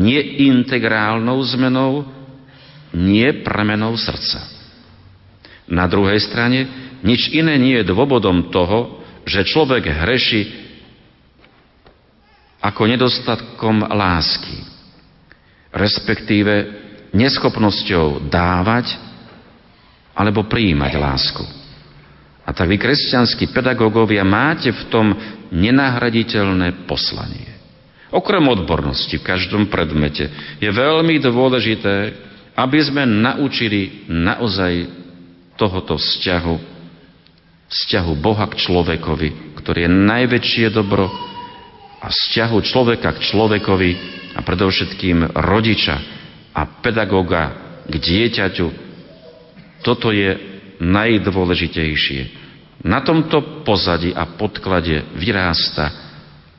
[0.00, 2.08] nie integrálnou zmenou,
[2.96, 4.40] nie premenou srdca.
[5.70, 6.66] Na druhej strane,
[7.04, 10.69] nič iné nie je dôvodom toho, že človek hreši
[12.60, 14.60] ako nedostatkom lásky,
[15.72, 16.52] respektíve
[17.16, 18.94] neschopnosťou dávať
[20.12, 21.44] alebo prijímať lásku.
[22.44, 25.06] A tak vy, kresťanskí pedagógovia, máte v tom
[25.54, 27.48] nenahraditeľné poslanie.
[28.10, 30.26] Okrem odbornosti v každom predmete
[30.58, 31.94] je veľmi dôležité,
[32.58, 34.90] aby sme naučili naozaj
[35.54, 36.56] tohoto vzťahu,
[37.70, 41.06] vzťahu Boha k človekovi, ktorý je najväčšie dobro,
[42.00, 43.90] a vzťahu človeka k človekovi
[44.36, 45.96] a predovšetkým rodiča
[46.56, 48.66] a pedagóga k dieťaťu,
[49.84, 50.36] toto je
[50.80, 52.40] najdôležitejšie.
[52.80, 55.92] Na tomto pozadí a podklade vyrásta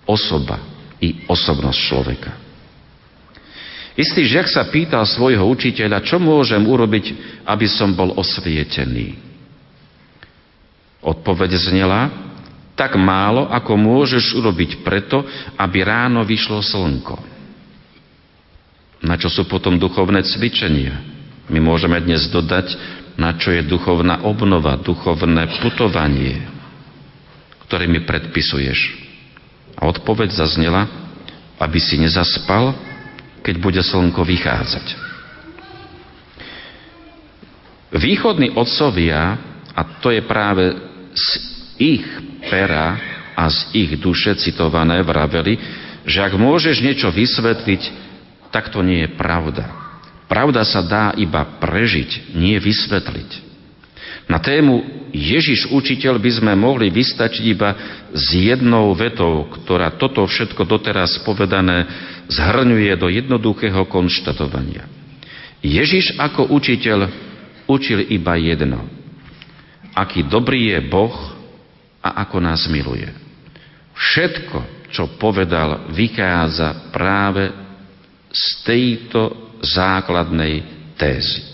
[0.05, 0.61] osoba
[1.01, 2.31] i osobnosť človeka.
[3.97, 7.05] Istý žiak sa pýtal svojho učiteľa, čo môžem urobiť,
[7.43, 9.17] aby som bol osvietený.
[11.01, 12.30] Odpoveď znela,
[12.81, 15.21] tak málo, ako môžeš urobiť preto,
[15.53, 17.13] aby ráno vyšlo slnko.
[19.05, 20.97] Na čo sú potom duchovné cvičenia?
[21.45, 22.73] My môžeme dnes dodať,
[23.21, 26.41] na čo je duchovná obnova, duchovné putovanie,
[27.69, 28.97] ktoré mi predpisuješ.
[29.77, 30.89] A odpoveď zaznela,
[31.61, 32.73] aby si nezaspal,
[33.45, 34.85] keď bude slnko vychádzať.
[37.93, 39.37] Východní otcovia,
[39.69, 40.73] a to je práve
[41.81, 42.05] ich
[42.45, 43.01] pera
[43.33, 45.57] a z ich duše citované vraveli,
[46.05, 47.81] že ak môžeš niečo vysvetliť,
[48.53, 49.65] tak to nie je pravda.
[50.29, 53.51] Pravda sa dá iba prežiť, nie vysvetliť.
[54.29, 57.75] Na tému Ježiš učiteľ by sme mohli vystačiť iba
[58.15, 61.83] s jednou vetou, ktorá toto všetko doteraz povedané
[62.31, 64.87] zhrňuje do jednoduchého konštatovania.
[65.59, 67.11] Ježiš ako učiteľ
[67.67, 68.87] učil iba jedno.
[69.91, 71.40] Aký dobrý je Boh,
[72.01, 73.07] a ako nás miluje.
[73.93, 77.53] Všetko, čo povedal, vychádza práve
[78.33, 80.65] z tejto základnej
[80.97, 81.45] tézy.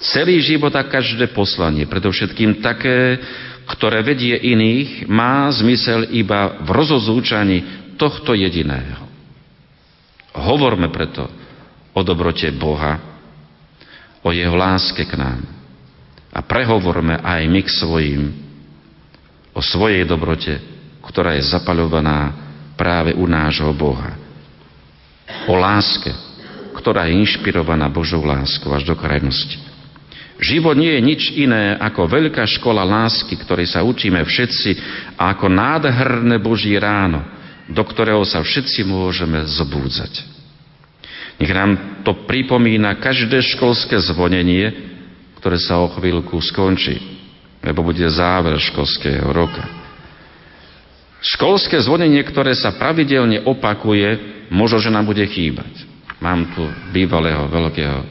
[0.00, 3.20] Celý život a každé poslanie, predovšetkým také,
[3.68, 7.58] ktoré vedie iných, má zmysel iba v rozozúčaní
[7.96, 9.06] tohto jediného.
[10.34, 11.30] Hovorme preto
[11.94, 12.98] o dobrote Boha,
[14.24, 15.40] o jeho láske k nám.
[16.34, 18.22] A prehovorme aj my k svojim
[19.54, 20.58] o svojej dobrote,
[21.06, 22.34] ktorá je zapaľovaná
[22.74, 24.18] práve u nášho Boha.
[25.46, 26.10] O láske,
[26.74, 29.62] ktorá je inšpirovaná Božou láskou až do krajnosti.
[30.42, 34.70] Život nie je nič iné ako veľká škola lásky, ktorej sa učíme všetci
[35.14, 37.22] a ako nádherné Boží ráno,
[37.70, 40.34] do ktorého sa všetci môžeme zobúdzať.
[41.38, 44.74] Nech nám to pripomína každé školské zvonenie,
[45.38, 47.13] ktoré sa o chvíľku skončí
[47.64, 49.64] lebo bude záver školského roka.
[51.24, 54.20] Školské zvonenie, ktoré sa pravidelne opakuje,
[54.52, 55.88] možno, že nám bude chýbať.
[56.20, 58.04] Mám tu bývalého veľkého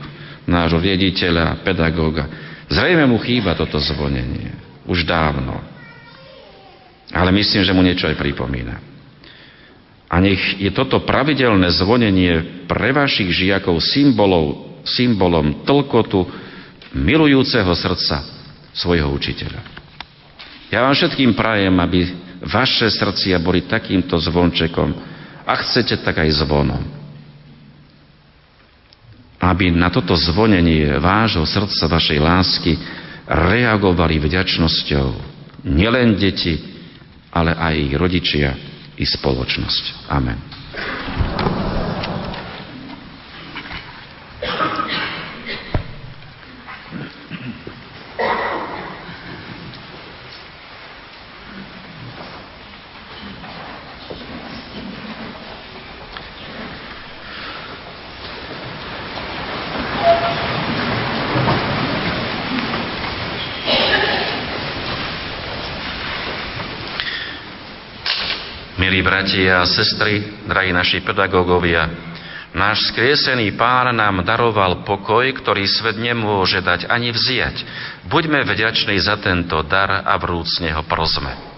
[0.50, 2.26] nášho riediteľa, pedagóga.
[2.74, 4.58] Zrejme mu chýba toto zvonenie.
[4.90, 5.62] Už dávno.
[7.14, 8.76] Ale myslím, že mu niečo aj pripomína.
[10.10, 16.26] A nech je toto pravidelné zvonenie pre vašich žiakov symbolov, symbolom tlkotu
[16.98, 18.33] milujúceho srdca,
[18.74, 19.62] svojho učiteľa.
[20.74, 22.00] Ja vám všetkým prajem, aby
[22.44, 24.90] vaše srdcia boli takýmto zvončekom.
[25.44, 27.04] A chcete, tak aj zvonom.
[29.44, 32.80] aby na toto zvonenie vášho srdca, vašej lásky
[33.28, 35.08] reagovali vďačnosťou
[35.68, 36.56] nielen deti,
[37.36, 38.56] ale aj ich rodičia
[38.96, 40.08] i spoločnosť.
[40.08, 40.40] Amen.
[69.02, 71.88] Bratia a sestry, drahí naši pedagógovia,
[72.54, 77.66] náš skriesený pán nám daroval pokoj, ktorý svet nemôže dať ani vziať.
[78.12, 81.54] Buďme vďační za tento dar a vrúcne ho prosme.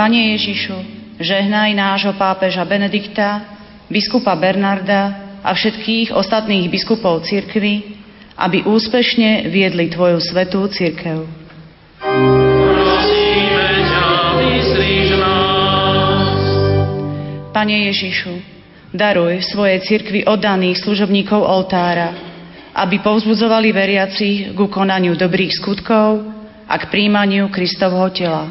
[0.00, 3.44] Pane Ježišu, žehnaj nášho pápeža Benedikta,
[3.92, 8.00] biskupa Bernarda a všetkých ostatných biskupov cirkvy,
[8.40, 11.28] aby úspešne viedli Tvoju svetú cirkev.
[17.52, 18.34] Pane Ježišu,
[18.96, 22.16] daruj svojej cirkvi oddaných služobníkov oltára,
[22.72, 26.24] aby povzbudzovali veriacich ku konaniu dobrých skutkov
[26.64, 28.48] a k príjmaniu Kristovho tela.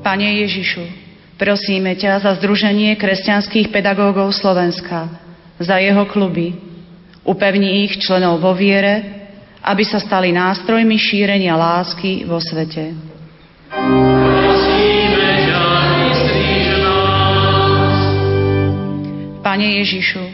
[0.00, 0.80] Pane Ježišu,
[1.36, 5.12] prosíme ťa za Združenie kresťanských pedagógov Slovenska,
[5.60, 6.56] za jeho kluby.
[7.20, 9.04] Upevni ich členov vo viere,
[9.60, 12.96] aby sa stali nástrojmi šírenia lásky vo svete.
[19.44, 20.24] Pane Ježišu,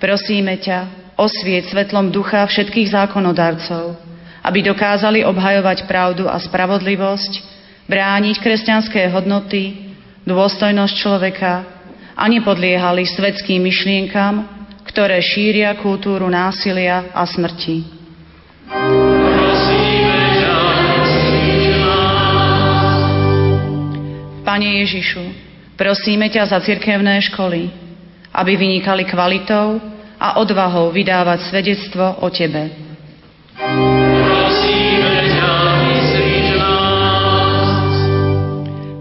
[0.00, 4.00] prosíme ťa, osvieť svetlom ducha všetkých zákonodarcov,
[4.40, 7.59] aby dokázali obhajovať pravdu a spravodlivosť
[7.90, 9.90] brániť kresťanské hodnoty,
[10.22, 11.66] dôstojnosť človeka
[12.14, 14.46] a nepodliehali svetským myšlienkam,
[14.86, 17.82] ktoré šíria kultúru násilia a smrti.
[24.46, 25.24] Pane Ježišu,
[25.74, 27.70] prosíme ťa za cirkevné školy,
[28.34, 29.78] aby vynikali kvalitou
[30.18, 32.70] a odvahou vydávať svedectvo o Tebe.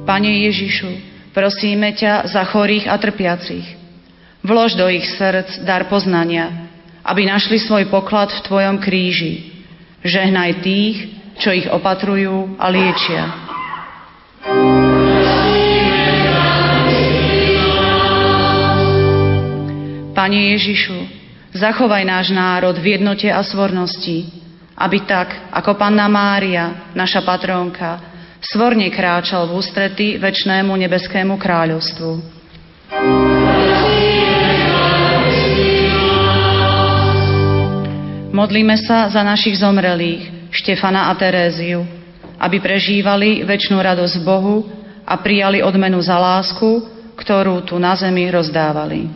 [0.09, 0.89] Pane Ježišu,
[1.37, 3.77] prosíme ťa za chorých a trpiacich.
[4.41, 6.65] Vlož do ich srdc dar poznania,
[7.05, 9.53] aby našli svoj poklad v Tvojom kríži.
[10.01, 10.97] Žehnaj tých,
[11.37, 13.23] čo ich opatrujú a liečia.
[20.17, 20.97] Pane Ježišu,
[21.53, 24.25] zachovaj náš národ v jednote a svornosti,
[24.73, 28.08] aby tak, ako Panna Mária, naša patrónka,
[28.43, 32.39] svorne kráčal v ústrety väčšnému nebeskému kráľovstvu.
[38.29, 41.83] Modlíme sa za našich zomrelých, Štefana a Teréziu,
[42.39, 44.63] aby prežívali väčšnú radosť Bohu
[45.03, 46.87] a prijali odmenu za lásku,
[47.19, 49.11] ktorú tu na zemi rozdávali.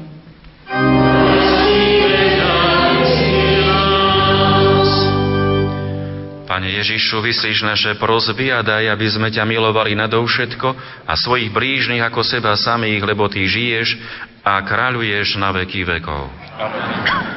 [6.54, 10.70] Pane Ježišu, vyslíš naše prozby a daj, aby sme ťa milovali nadou všetko
[11.10, 13.98] a svojich blížnych ako seba samých, lebo Ty žiješ
[14.46, 16.30] a kráľuješ na veky vekov.
[16.62, 17.33] Amen.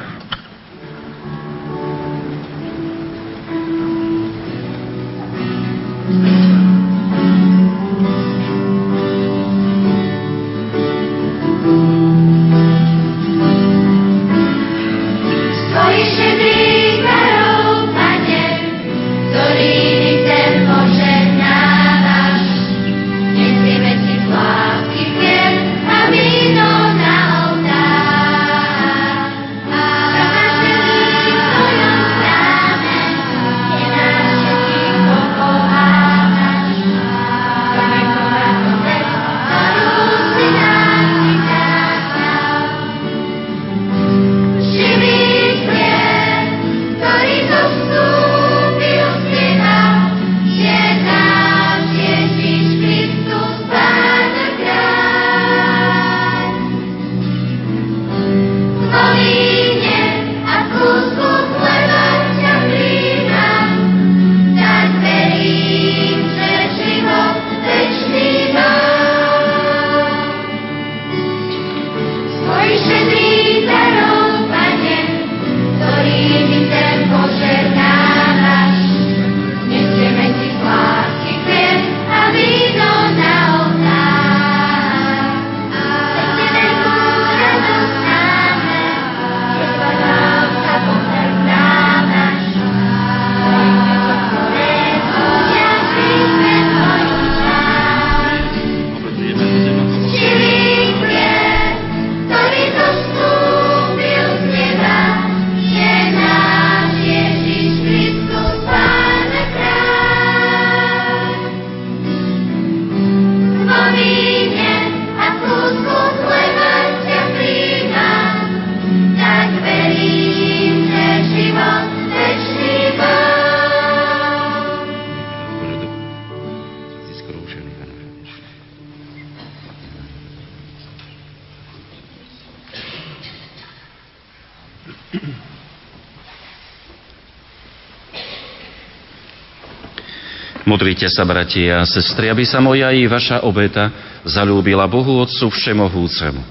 [141.07, 143.87] Modrite sa, bratia a sestry, aby sa moja i vaša obeta
[144.27, 146.43] zalúbila Bohu Otcu Všemohúcemu.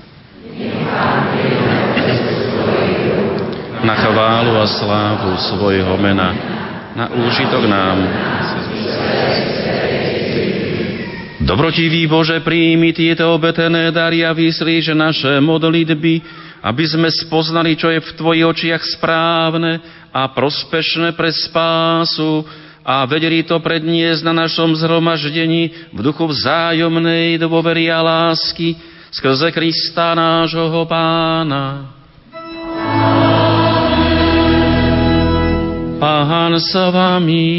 [3.84, 6.32] Na chválu a slávu svojho mena,
[6.96, 7.98] na úžitok nám.
[11.44, 16.24] Dobrotivý Bože, príjmi tieto obetené dary a vyslíš naše modlitby,
[16.64, 19.84] aby sme spoznali, čo je v Tvojich očiach správne
[20.16, 27.90] a prospešné pre spásu, a vedeli to predniesť na našom zhromaždení v duchu vzájomnej dôvery
[27.90, 28.78] a lásky
[29.10, 31.90] skrze Krista nášho Pána.
[35.98, 37.50] Pán sa vami.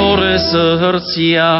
[0.00, 1.50] Hore srdcia.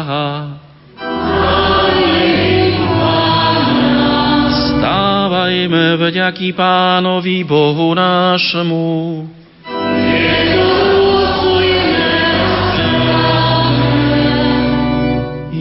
[4.49, 9.36] Stávajme vďaký Pánovi Bohu nášmu.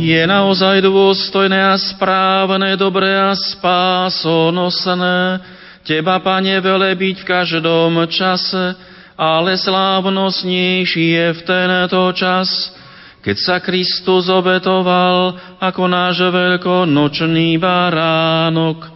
[0.06, 5.42] Je naozaj dôstojné a správne, dobré a spásonosné
[5.86, 8.74] Teba, Pane, velebiť v každom čase,
[9.14, 12.74] ale slávnostnejší je v tento čas,
[13.22, 18.86] keď sa Kristus obetoval ako náš veľkonočný baránok,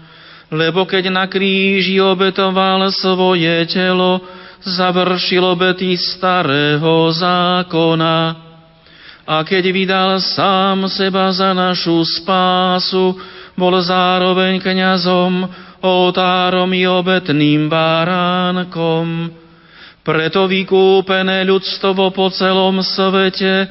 [0.51, 4.23] lebo keď na kríži obetoval svoje telo,
[4.65, 8.17] završil obety starého zákona
[9.31, 13.15] a keď vydal sám seba za našu spásu,
[13.55, 15.47] bol zároveň kňazom,
[15.81, 19.31] oltárom i obetným baránkom.
[20.03, 23.71] Preto vykúpené ľudstvo po celom svete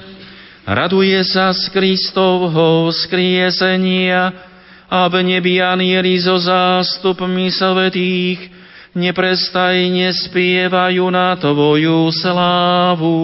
[0.63, 4.47] raduje sa z Kristovho skriesenia,
[4.89, 8.58] a v nebi anieli so zástupmi svetých
[8.97, 13.19] neprestajne spievajú na Tvoju slávu.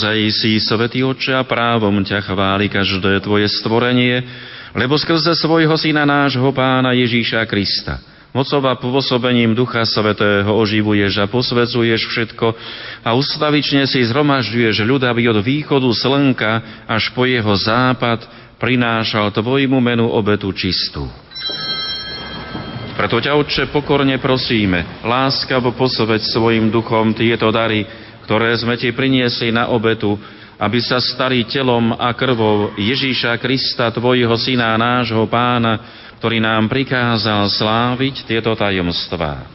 [0.00, 4.24] Naozaj si svetý oče a právom ťa chváli každé tvoje stvorenie,
[4.72, 8.00] lebo skrze svojho syna nášho pána Ježíša Krista
[8.32, 12.46] Mocov pôsobením Ducha Svetého oživuješ a posvedzuješ všetko
[13.04, 16.52] a ustavične si zhromažďuješ ľud, aby od východu slnka
[16.88, 18.24] až po jeho západ
[18.56, 21.12] prinášal Tvojmu menu obetu čistú.
[22.96, 27.84] Preto ťa, Otče, pokorne prosíme, láskavo posveď svojim duchom tieto dary,
[28.30, 30.14] ktoré sme ti priniesli na obetu,
[30.54, 35.82] aby sa stali telom a krvou Ježíša Krista, Tvojho Syna a nášho Pána,
[36.22, 39.50] ktorý nám prikázal sláviť tieto tajomstvá.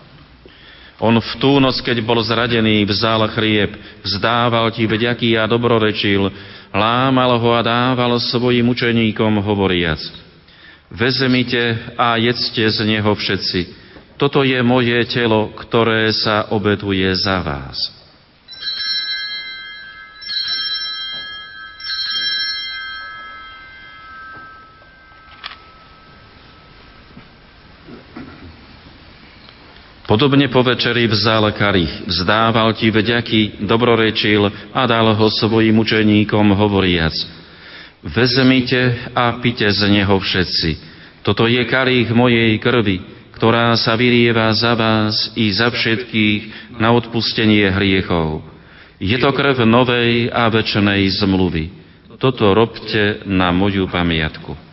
[0.99, 6.27] On v tú noc, keď bol zradený, vzal chlieb, vzdával ti vďaky a dobrorečil,
[6.75, 10.03] lámal ho a dával svojim učeníkom hovoriac.
[10.91, 13.71] Vezmite a jedzte z neho všetci.
[14.19, 18.03] Toto je moje telo, ktoré sa obetuje za vás.
[30.05, 37.17] Podobne po večeri vzal karich, vzdával ti vďaky, dobrorečil a dal ho svojim učeníkom hovoriac.
[38.05, 40.69] Vezmite a pite z neho všetci.
[41.25, 43.01] Toto je karich mojej krvi,
[43.33, 48.45] ktorá sa vyrieva za vás i za všetkých na odpustenie hriechov.
[49.01, 51.73] Je to krv novej a večnej zmluvy.
[52.21, 54.64] Toto robte na moju pamiatku.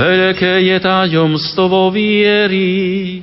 [0.00, 3.20] Veľké je tajomstvo viery.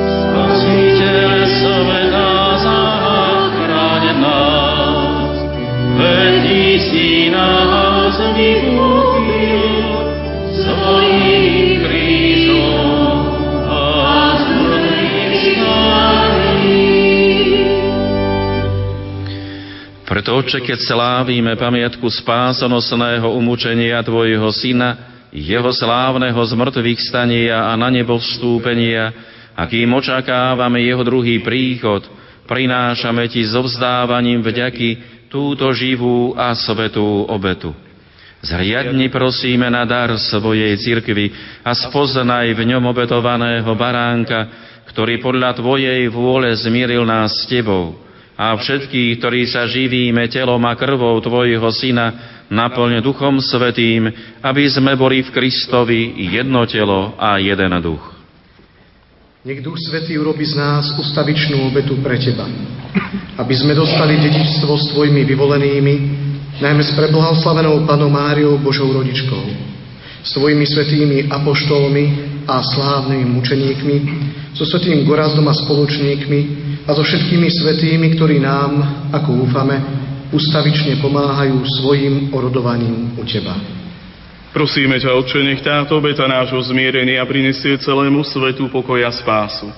[0.00, 2.32] Spasiteľ sveta
[2.64, 5.36] zachráň nás,
[6.00, 9.60] vedí si nás vykúpil
[10.56, 13.12] svojím krížom
[13.68, 14.00] a
[20.08, 27.90] Preto, Oče, keď slávime pamiatku spásonosného umúčenia Tvojho Syna, jeho slávneho zmrtvých stania a na
[27.90, 29.14] nebo vstúpenia,
[29.54, 32.06] a kým očakávame jeho druhý príchod,
[32.46, 34.88] prinášame ti so vzdávaním vďaky
[35.30, 37.70] túto živú a svetú obetu.
[38.40, 41.28] Zriadni prosíme na dar svojej cirkvi
[41.60, 44.48] a spoznaj v ňom obetovaného baránka,
[44.88, 48.00] ktorý podľa Tvojej vôle zmieril nás s Tebou
[48.40, 54.10] a všetkých, ktorí sa živíme telom a krvou Tvojho Syna, naplň Duchom Svetým,
[54.42, 58.02] aby sme boli v Kristovi jedno telo a jeden duch.
[59.40, 62.44] Nech Duch Svetý urobi z nás ustavičnú obetu pre Teba,
[63.40, 65.94] aby sme dostali dedičstvo s Tvojimi vyvolenými,
[66.60, 69.44] najmä s preblahoslavenou Panou Máriou Božou rodičkou,
[70.20, 72.04] s Tvojimi svetými apoštolmi
[72.44, 73.96] a slávnymi mučeníkmi,
[74.52, 76.40] so svetým Gorazdom a spoločníkmi
[76.84, 79.80] a so všetkými svetými, ktorí nám, ako úfame,
[80.30, 83.58] ustavične pomáhajú svojim orodovaním u Teba.
[84.50, 89.70] Prosíme ťa, Otče, nech táto obeta nášho zmierenia prinesie celému svetu pokoja spásu.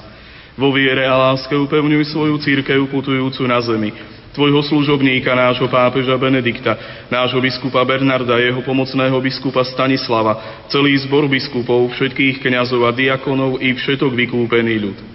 [0.57, 3.93] Vo viere a láske upevňuj svoju církev putujúcu na zemi,
[4.33, 6.77] tvojho služobníka, nášho pápeža Benedikta,
[7.13, 13.77] nášho biskupa Bernarda, jeho pomocného biskupa Stanislava, celý zbor biskupov, všetkých kňazov a diakonov i
[13.77, 15.12] všetok vykúpený ľud.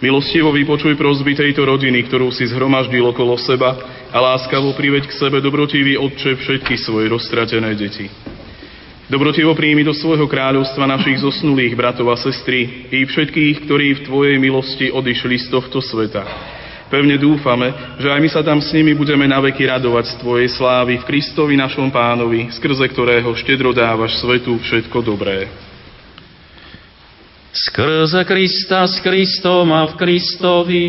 [0.00, 3.76] Milostivo vypočuj prozby tejto rodiny, ktorú si zhromaždil okolo seba
[4.08, 8.08] a láskavo priveď k sebe dobrotivý Otče všetky svoje roztratené deti.
[9.12, 14.36] Dobrotivo príjmi do svojho kráľovstva našich zosnulých bratov a sestry i všetkých, ktorí v Tvojej
[14.40, 16.24] milosti odišli z tohto sveta.
[16.88, 20.96] Pevne dúfame, že aj my sa tam s nimi budeme naveky radovať z Tvojej slávy
[20.96, 25.69] v Kristovi našom pánovi, skrze ktorého štedro dávaš svetu všetko dobré.
[27.52, 30.84] Skrze Krista, s Kristom a v Kristovi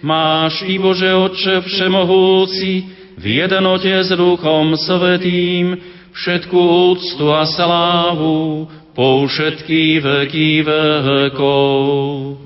[0.00, 2.88] máš i Bože Otče Všemohúci
[3.20, 5.76] v jednote s Duchom Svetým
[6.16, 6.56] všetku
[6.96, 8.64] úctu a slávu
[8.96, 12.40] po všetky veky vekov.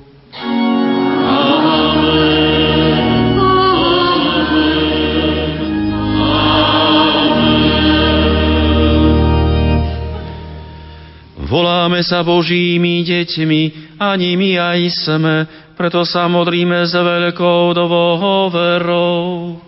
[11.50, 13.62] Voláme sa Božími deťmi
[13.98, 15.36] a nimi aj sme,
[15.74, 19.58] preto sa modríme s veľkou dôverou.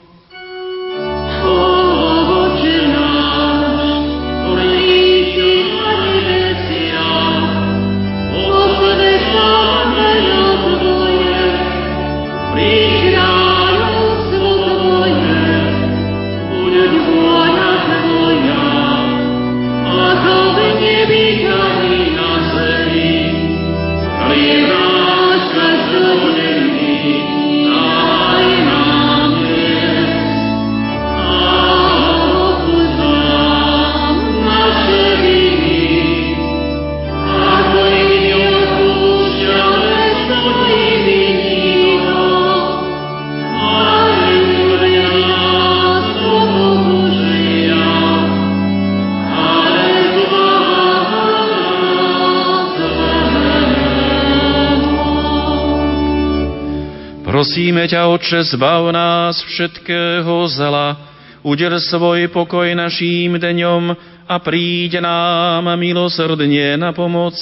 [57.53, 60.97] Prosíme ťa, Oče, zbav nás všetkého zla,
[61.45, 63.93] udel svoj pokoj naším deňom
[64.25, 67.37] a príď nám milosrdne na pomoc,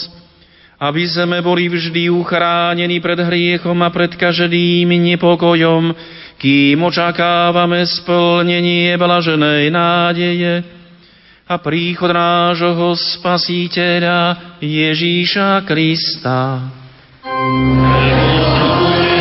[0.82, 5.94] aby sme boli vždy uchránení pred hriechom a pred každým nepokojom,
[6.42, 10.66] kým očakávame splnenie blaženej nádeje
[11.46, 16.66] a príchod nášho Spasiteľa Ježíša Krista.
[17.22, 19.20] Amen.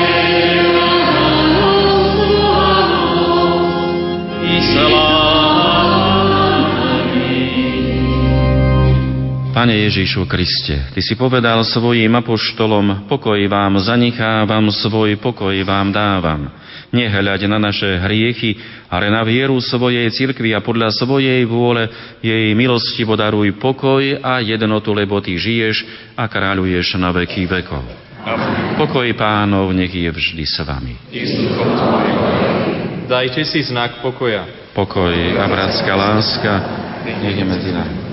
[9.60, 16.48] Pane Ježišu Kriste, Ty si povedal svojim apoštolom, pokoj vám zanechávam, svoj pokoj vám dávam.
[16.96, 18.56] Nehľaď na naše hriechy,
[18.88, 21.92] ale na vieru svojej cirkvi a podľa svojej vôle
[22.24, 25.84] jej milosti podaruj pokoj a jednotu, lebo Ty žiješ
[26.16, 27.84] a kráľuješ na veky vekov.
[28.80, 30.96] Pokoj pánov nech je vždy s vami.
[33.10, 34.46] Dajte si znak pokoja.
[34.78, 36.54] Pokoj a bratská láska
[37.06, 38.09] nech je medzi nami.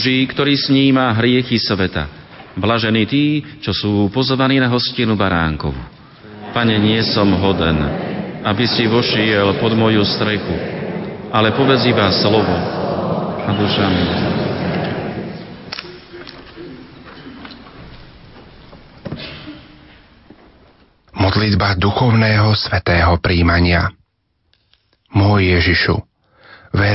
[0.00, 2.08] Boží, ktorý sníma hriechy sveta.
[2.56, 5.76] Blažení tí, čo sú pozvaní na hostinu baránkovu.
[6.56, 7.76] Pane, nie som hoden,
[8.40, 10.56] aby si vošiel pod moju strechu,
[11.28, 12.56] ale povedz iba slovo
[13.44, 14.04] a duša mi.
[21.12, 23.92] Modlitba duchovného svetého príjmania
[25.12, 25.99] Môj Ježišu,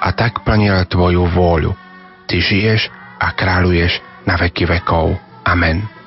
[0.00, 1.76] a tak plnil Tvoju vôľu.
[2.24, 2.88] Ty žiješ
[3.20, 5.20] a kráľuješ na veky vekov.
[5.44, 5.99] Amen.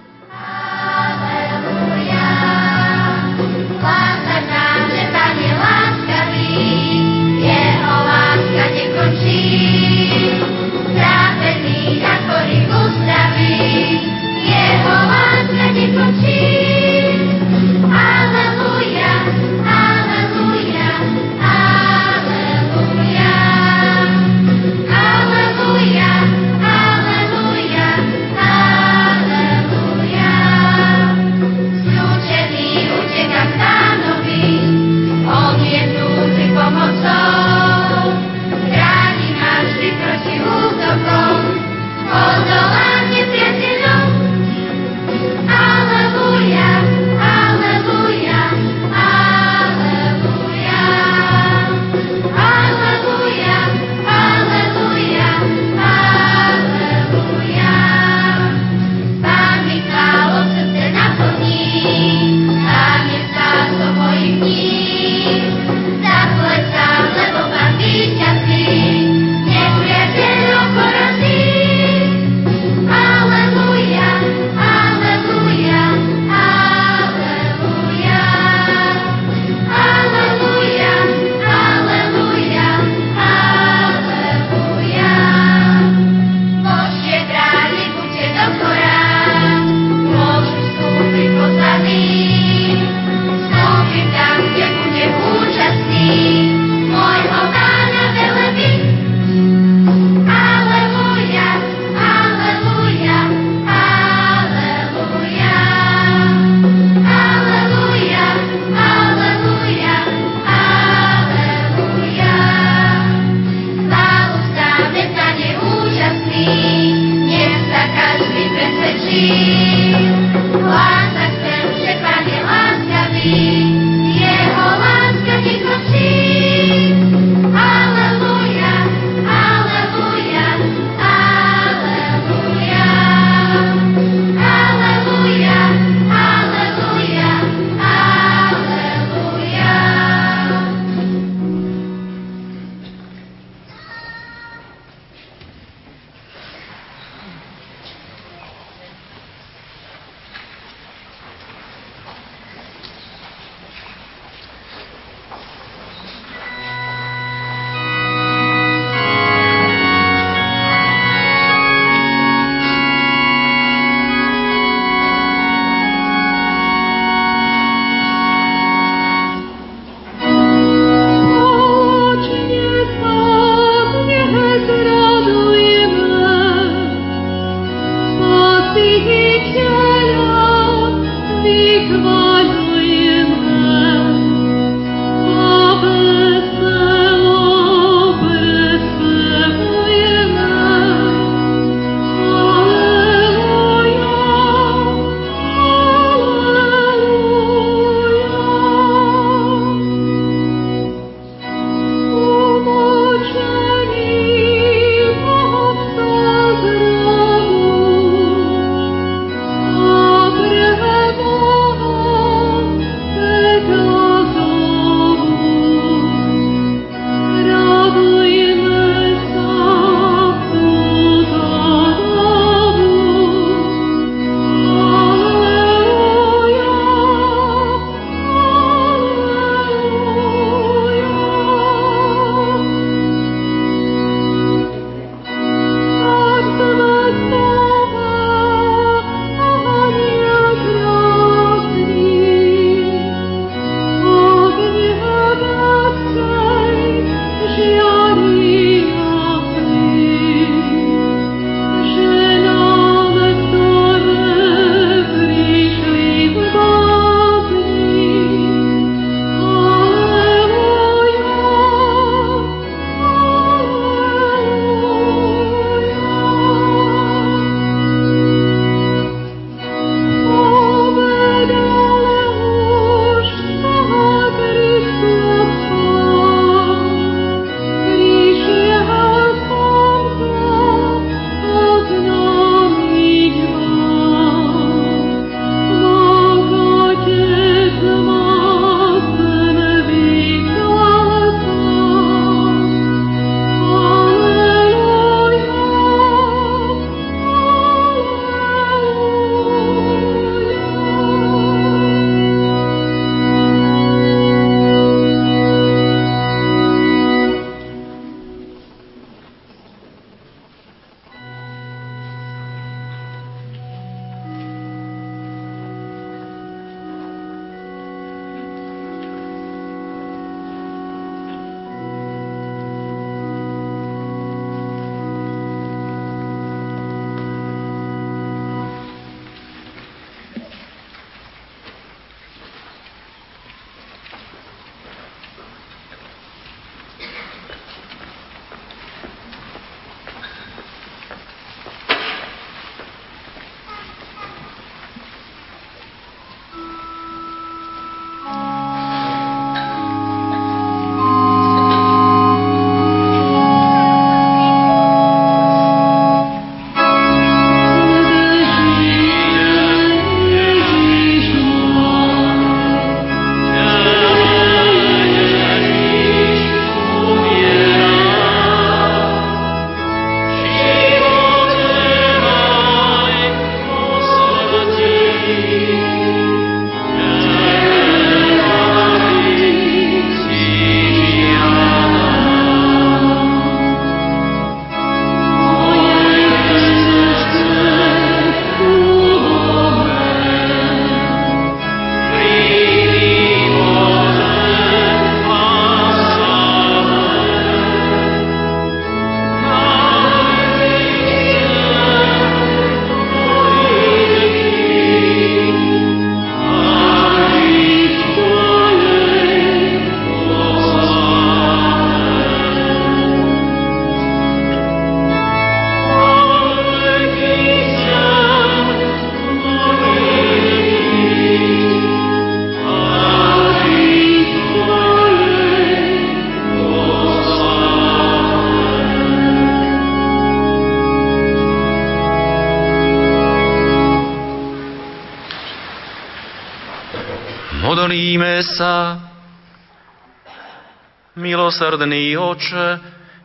[441.54, 442.68] Milosrdný oče,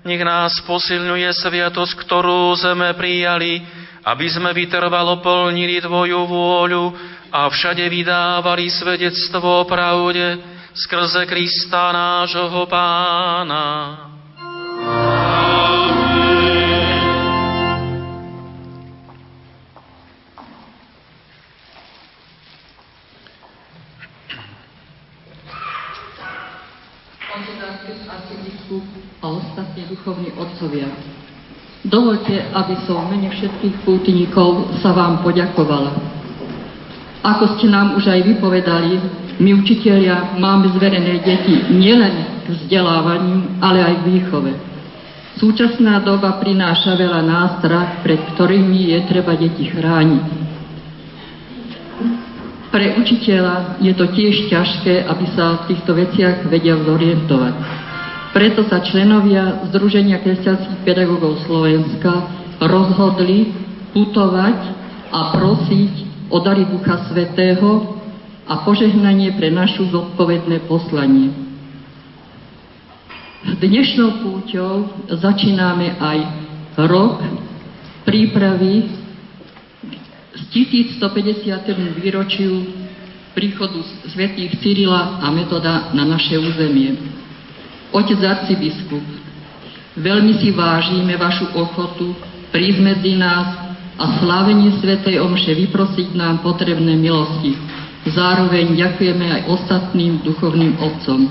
[0.05, 3.65] nech nás posilňuje sviatosť, ktorú sme prijali,
[4.05, 6.93] aby sme vytrvalo plnili Tvoju vôľu
[7.33, 10.45] a všade vydávali svedectvo o pravde
[10.77, 13.65] skrze Krista nášho Pána.
[31.89, 35.97] Dovolte, aby som v mene všetkých pútnikov sa vám poďakovala.
[37.25, 39.01] Ako ste nám už aj vypovedali,
[39.41, 44.53] my učitelia máme zverené deti nielen k vzdelávaniu, ale aj k výchove.
[45.39, 50.25] Súčasná doba prináša veľa nástrah, pred ktorými je treba deti chrániť.
[52.69, 57.55] Pre učiteľa je to tiež ťažké, aby sa v týchto veciach vedel zorientovať.
[58.29, 62.13] Preto sa členovia Združenia kresťanských pedagógov Slovenska
[62.61, 63.53] rozhodli
[63.97, 64.59] putovať
[65.09, 65.93] a prosiť
[66.29, 67.97] o dary Ducha Svetého
[68.45, 71.33] a požehnanie pre našu zodpovedné poslanie.
[73.49, 76.19] Dnešnou púťou začíname aj
[76.85, 77.25] rok
[78.05, 78.93] prípravy
[80.37, 82.01] s 1150.
[82.03, 82.53] výročiu
[83.33, 86.99] príchodu svätých Cyrila a Metoda na naše územie.
[87.89, 89.05] Otec arcibiskup,
[89.97, 92.13] veľmi si vážime vašu ochotu
[92.53, 93.69] prísť medzi nás
[93.99, 97.57] a slávenie Svetej Omše vyprosiť nám potrebné milosti.
[98.09, 101.29] Zároveň ďakujeme aj ostatným duchovným otcom.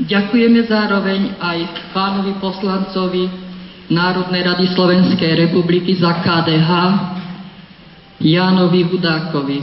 [0.00, 1.58] Ďakujeme zároveň aj
[1.92, 3.24] pánovi poslancovi
[3.90, 6.70] Národnej rady Slovenskej republiky za KDH,
[8.22, 9.58] Jánovi Hudákovi.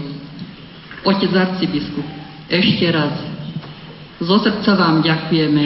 [1.08, 2.04] Otec arcibiskup,
[2.52, 3.37] ešte raz
[4.18, 5.66] zo srdca vám ďakujeme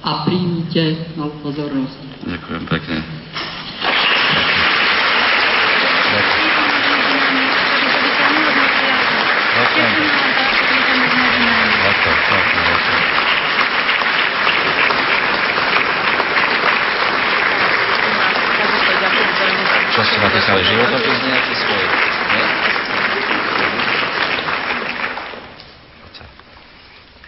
[0.00, 1.98] a príjmite na pozornosť.
[2.24, 2.98] Ďakujem pekne.
[19.96, 20.60] Čo ste napísali?
[20.60, 21.84] Životopis nejaký svoj?
[22.28, 22.44] Nie?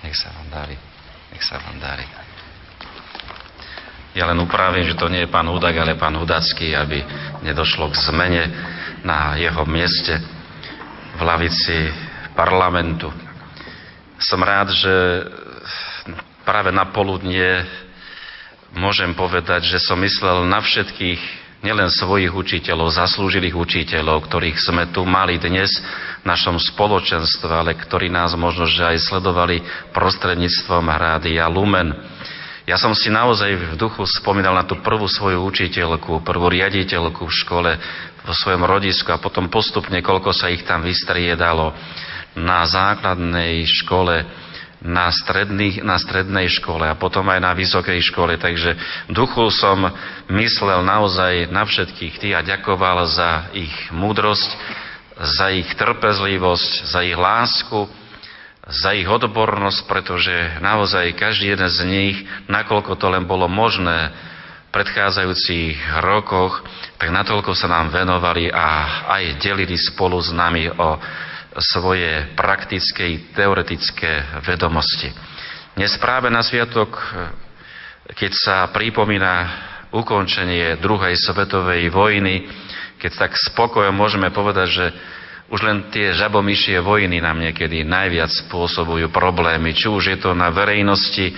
[0.05, 0.77] Nech sa vám darí.
[1.33, 2.05] Nech sa vám darí.
[4.19, 7.07] Ja len upravím, že to nie je pán Hudak, ale pán Hudacký, aby
[7.47, 8.51] nedošlo k zmene
[9.07, 10.19] na jeho mieste
[11.15, 11.87] v lavici
[12.35, 13.15] parlamentu.
[14.19, 15.23] Som rád, že
[16.43, 17.63] práve na poludnie
[18.75, 25.07] môžem povedať, že som myslel na všetkých nielen svojich učiteľov, zaslúžilých učiteľov, ktorých sme tu
[25.07, 25.71] mali dnes
[26.23, 29.63] v našom spoločenstve, ale ktorí nás možno že aj sledovali
[29.95, 32.18] prostredníctvom Rádia Lumen.
[32.69, 37.39] Ja som si naozaj v duchu spomínal na tú prvú svoju učiteľku, prvú riaditeľku v
[37.41, 37.73] škole,
[38.29, 41.73] vo svojom rodisku a potom postupne, koľko sa ich tam vystriedalo
[42.37, 44.21] na základnej škole,
[44.85, 48.37] na, stredných, na strednej škole a potom aj na vysokej škole.
[48.37, 48.77] Takže
[49.09, 49.89] v duchu som
[50.29, 54.51] myslel naozaj na všetkých tých a ďakoval za ich múdrosť,
[55.17, 57.89] za ich trpezlivosť, za ich lásku,
[58.69, 62.17] za ich odbornosť, pretože naozaj každý jeden z nich,
[62.53, 64.13] nakoľko to len bolo možné
[64.69, 66.61] v predchádzajúcich rokoch,
[67.01, 68.69] tak natoľko sa nám venovali a
[69.17, 71.01] aj delili spolu s nami o
[71.57, 75.09] svoje praktické, teoretické vedomosti.
[75.73, 76.93] Dnes práve na sviatok,
[78.13, 82.45] keď sa pripomína ukončenie druhej svetovej vojny,
[83.01, 84.87] keď tak spokojom môžeme povedať, že
[85.49, 90.53] už len tie žabomyšie vojny nám niekedy najviac spôsobujú problémy, či už je to na
[90.53, 91.33] verejnosti,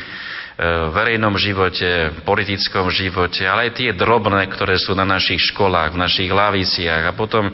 [0.61, 6.03] v verejnom živote, politickom živote, ale aj tie drobné, ktoré sú na našich školách, v
[6.05, 7.49] našich laviciach a potom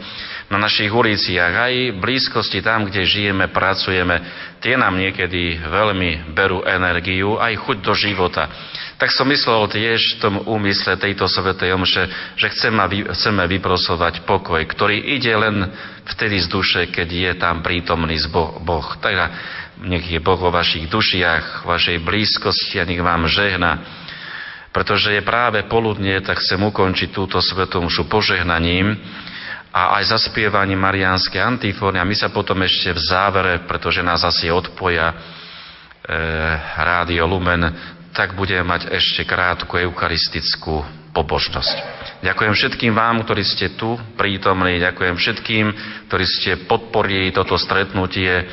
[0.50, 4.26] na našich uliciach, aj v blízkosti tam, kde žijeme, pracujeme,
[4.58, 8.50] tie nám niekedy veľmi berú energiu, aj chuť do života.
[8.96, 12.08] Tak som myslel tiež v tom úmysle tejto svetej omše,
[12.40, 12.80] že chceme,
[13.12, 15.68] chceme vyprosovať pokoj, ktorý ide len
[16.08, 18.88] vtedy z duše, keď je tam prítomný Boh.
[18.96, 19.36] Teda
[19.84, 23.84] nech je Boh vo vašich dušiach, vašej blízkosti a nech vám žehna.
[24.72, 28.96] Pretože je práve poludnie, tak chcem ukončiť túto svetomšu požehnaním
[29.76, 32.00] a aj zaspievaním mariánskej antifóny.
[32.00, 35.16] A my sa potom ešte v závere, pretože nás asi odpoja e,
[36.80, 40.80] Rádio Lumen, tak budeme mať ešte krátku eucharistickú
[41.12, 41.76] pobožnosť.
[42.24, 45.64] Ďakujem všetkým vám, ktorí ste tu prítomní, ďakujem všetkým,
[46.08, 48.48] ktorí ste podporili toto stretnutie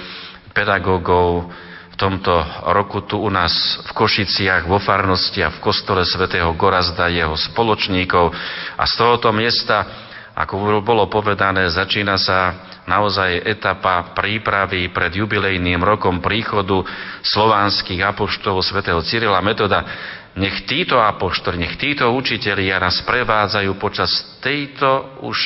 [0.51, 1.47] pedagógov
[1.93, 2.33] v tomto
[2.73, 3.53] roku tu u nás
[3.85, 8.33] v Košiciach, vo farnosti a v kostole svätého Gorazda jeho spoločníkov.
[8.75, 9.85] A z tohoto miesta,
[10.33, 12.57] ako bolo povedané, začína sa
[12.89, 16.81] naozaj etapa prípravy pred jubilejným rokom príchodu
[17.21, 19.85] slovanských apoštolov svätého Cyrila Metoda.
[20.33, 24.09] Nech títo apoštoli, nech títo učitelia nás prevádzajú počas
[24.41, 25.37] tejto už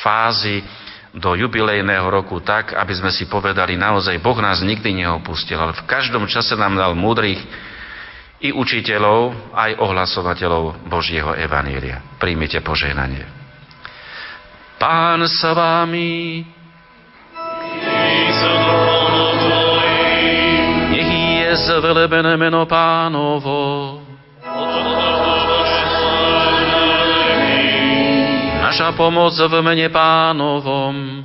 [0.00, 0.64] fázy
[1.12, 5.86] do jubilejného roku tak, aby sme si povedali, naozaj Boh nás nikdy neopustil, ale v
[5.86, 7.38] každom čase nám dal múdrych
[8.40, 12.02] i učiteľov, aj ohlasovateľov Božieho Evanília.
[12.18, 13.43] Príjmite požehnanie.
[14.84, 16.44] Pán sa vámi,
[20.92, 23.96] nech je zvelebené meno pánovo,
[28.60, 31.24] naša pomoc v mene pánovom.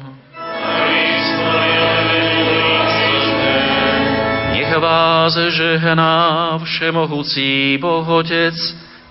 [4.56, 6.16] Nech vás žehná
[6.64, 8.56] všemohúci Boh Otec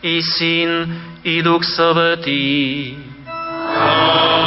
[0.01, 0.89] i Syn
[1.21, 2.97] i Duch Svetý.
[3.69, 4.38] Amen.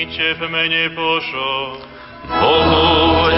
[0.00, 1.76] Iďte v mene Božo.
[2.24, 3.28] Bohu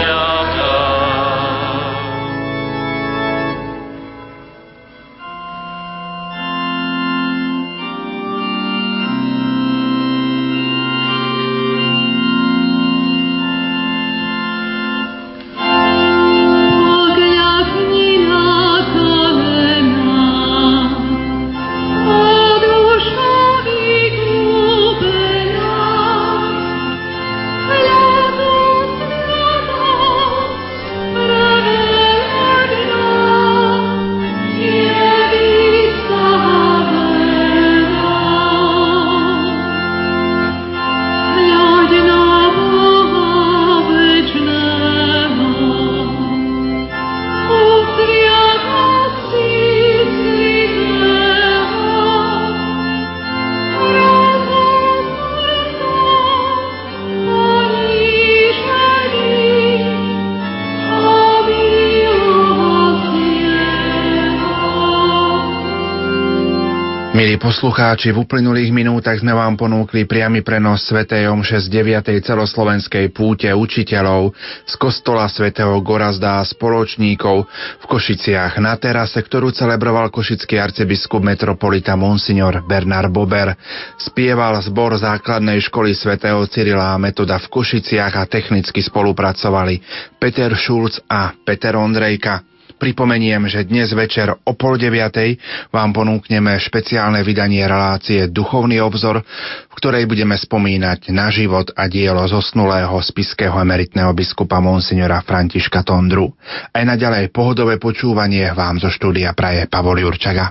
[67.43, 71.03] poslucháči, v uplynulých minútach sme vám ponúkli priamy prenos Sv.
[71.11, 72.23] Omše z 9.
[72.23, 74.31] celoslovenskej púte učiteľov
[74.63, 77.43] z kostola svätého Gorazda a spoločníkov
[77.83, 83.59] v Košiciach na terase, ktorú celebroval košický arcibiskup metropolita Monsignor Bernard Bober.
[83.99, 89.83] Spieval zbor základnej školy svätého Cyrila a Metoda v Košiciach a technicky spolupracovali
[90.15, 92.52] Peter Šulc a Peter Ondrejka.
[92.83, 95.39] Pripomeniem, že dnes večer o pol deviatej
[95.71, 99.23] vám ponúkneme špeciálne vydanie relácie Duchovný obzor,
[99.71, 106.35] v ktorej budeme spomínať na život a dielo zosnulého spiského emeritného biskupa Monsignora Františka Tondru.
[106.75, 110.51] Aj naďalej pohodové počúvanie vám zo štúdia praje Pavol Jurčaga.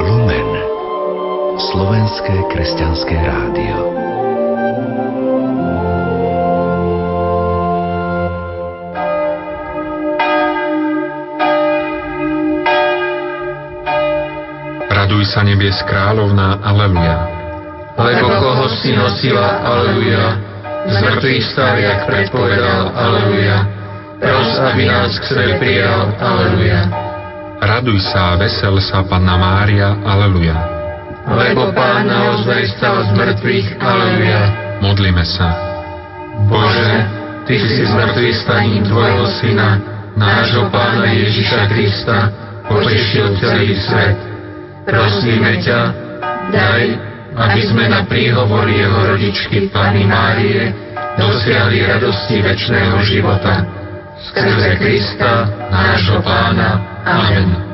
[0.00, 0.50] Lumen
[1.60, 4.15] Slovenské kresťanské rádio
[15.16, 17.16] Raduj sa nebies kráľovná, aleluja.
[17.96, 20.36] Lebo koho si nosila, aleluja.
[20.92, 23.64] Z mŕtvych stal, jak predpovedal, aleluja.
[24.20, 26.92] Pros, aby nás k sebe prijal, aleluja.
[27.64, 30.52] Raduj sa vesel sa, Panna Mária, aleluja.
[31.32, 34.40] Lebo Pán naozaj stal z mŕtvych, aleluja.
[34.84, 35.48] Modlíme sa.
[36.44, 36.92] Bože,
[37.48, 39.80] Ty si z mŕtvych staním Tvojho Syna,
[40.12, 42.28] nášho Pána Ježiša Krista,
[42.68, 44.25] potešil celý svet
[44.86, 45.80] prosíme ťa,
[46.54, 46.82] daj,
[47.36, 50.72] aby sme na príhovor jeho rodičky Pany Márie
[51.18, 53.66] dosiahli radosti väčšného života.
[54.32, 56.80] Skrze Krista, nášho Pána.
[57.04, 57.65] Amen.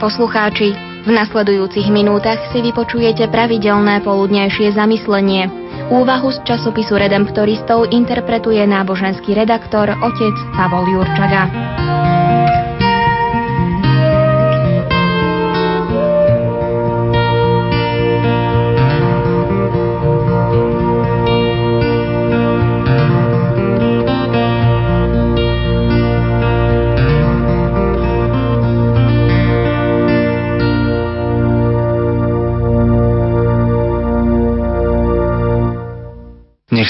[0.00, 0.72] Poslucháči,
[1.04, 5.46] v nasledujúcich minútach si vypočujete pravidelné poludnejšie zamyslenie.
[5.92, 11.46] Úvahu z časopisu Redemptoristov interpretuje náboženský redaktor otec Pavol Jurčaga.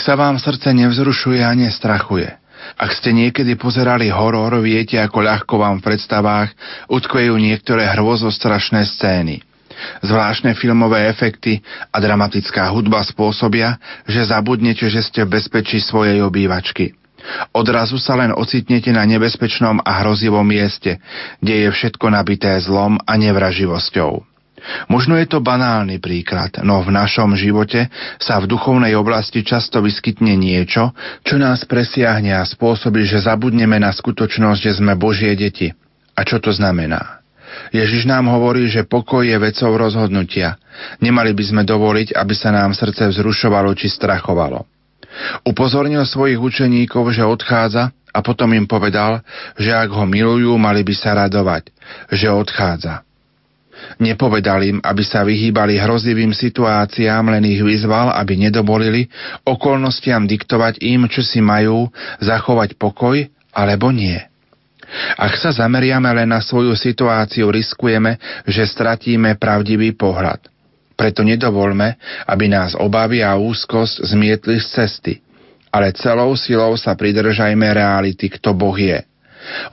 [0.00, 2.32] Nech sa vám srdce nevzrušuje a nestrachuje.
[2.80, 6.56] Ak ste niekedy pozerali horor, viete, ako ľahko vám v predstavách
[6.88, 9.44] utkvejú niektoré hrôzostrašné scény.
[10.00, 11.60] Zvláštne filmové efekty
[11.92, 13.76] a dramatická hudba spôsobia,
[14.08, 16.96] že zabudnete, že ste v bezpečí svojej obývačky.
[17.52, 20.96] Odrazu sa len ocitnete na nebezpečnom a hrozivom mieste,
[21.44, 24.29] kde je všetko nabité zlom a nevraživosťou.
[24.88, 27.88] Možno je to banálny príklad, no v našom živote
[28.20, 30.92] sa v duchovnej oblasti často vyskytne niečo,
[31.24, 35.72] čo nás presiahne a spôsobí, že zabudneme na skutočnosť, že sme Božie deti.
[36.16, 37.20] A čo to znamená?
[37.74, 40.58] Ježiš nám hovorí, že pokoj je vecou rozhodnutia.
[41.02, 44.66] Nemali by sme dovoliť, aby sa nám srdce vzrušovalo či strachovalo.
[45.42, 49.22] Upozornil svojich učeníkov, že odchádza a potom im povedal,
[49.58, 51.70] že ak ho milujú, mali by sa radovať,
[52.10, 53.02] že odchádza.
[54.00, 59.08] Nepovedal im, aby sa vyhýbali hrozivým situáciám, len ich vyzval, aby nedovolili
[59.44, 61.88] okolnostiam diktovať im, čo si majú
[62.20, 64.16] zachovať pokoj alebo nie.
[65.14, 70.50] Ak sa zameriame len na svoju situáciu, riskujeme, že stratíme pravdivý pohľad.
[70.98, 71.96] Preto nedovolme,
[72.26, 75.14] aby nás obavy a úzkosť zmietli z cesty,
[75.70, 79.00] ale celou silou sa pridržajme reality, kto Boh je.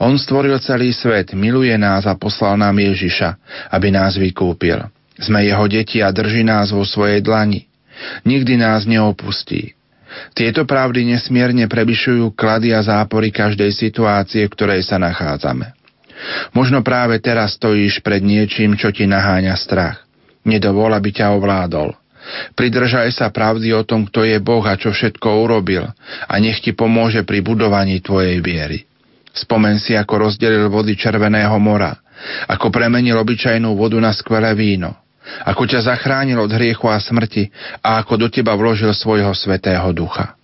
[0.00, 3.36] On stvoril celý svet, miluje nás a poslal nám Ježiša,
[3.72, 4.80] aby nás vykúpil.
[5.18, 7.66] Sme jeho deti a drží nás vo svojej dlani.
[8.24, 9.74] Nikdy nás neopustí.
[10.32, 15.76] Tieto pravdy nesmierne prevyšujú klady a zápory každej situácie, v ktorej sa nachádzame.
[16.56, 20.02] Možno práve teraz stojíš pred niečím, čo ti naháňa strach.
[20.42, 21.94] Nedovol, aby ťa ovládol.
[22.56, 25.88] Pridržaj sa pravdy o tom, kto je Boh a čo všetko urobil
[26.28, 28.87] a nech ti pomôže pri budovaní tvojej viery.
[29.38, 31.94] Spomen si, ako rozdelil vody Červeného mora,
[32.50, 34.98] ako premenil obyčajnú vodu na skvelé víno,
[35.46, 37.46] ako ťa zachránil od hriechu a smrti
[37.78, 40.34] a ako do teba vložil svojho svetého ducha.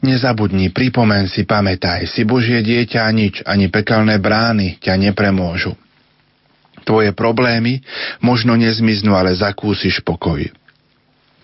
[0.00, 5.76] Nezabudni, pripomen si, pamätaj, si Božie dieťa a nič, ani pekelné brány ťa nepremôžu.
[6.88, 7.84] Tvoje problémy
[8.24, 10.40] možno nezmiznú, ale zakúsiš pokoj.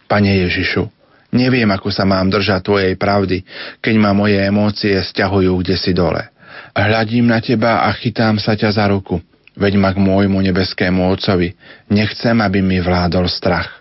[0.08, 0.88] Pane Ježišu,
[1.36, 3.44] neviem, ako sa mám držať Tvojej pravdy,
[3.84, 6.32] keď ma moje emócie stiahujú kde si dole.
[6.76, 9.16] Hľadím na teba a chytám sa ťa za ruku.
[9.56, 11.56] Veď ma k môjmu nebeskému Otcovi.
[11.88, 13.80] Nechcem, aby mi vládol strach.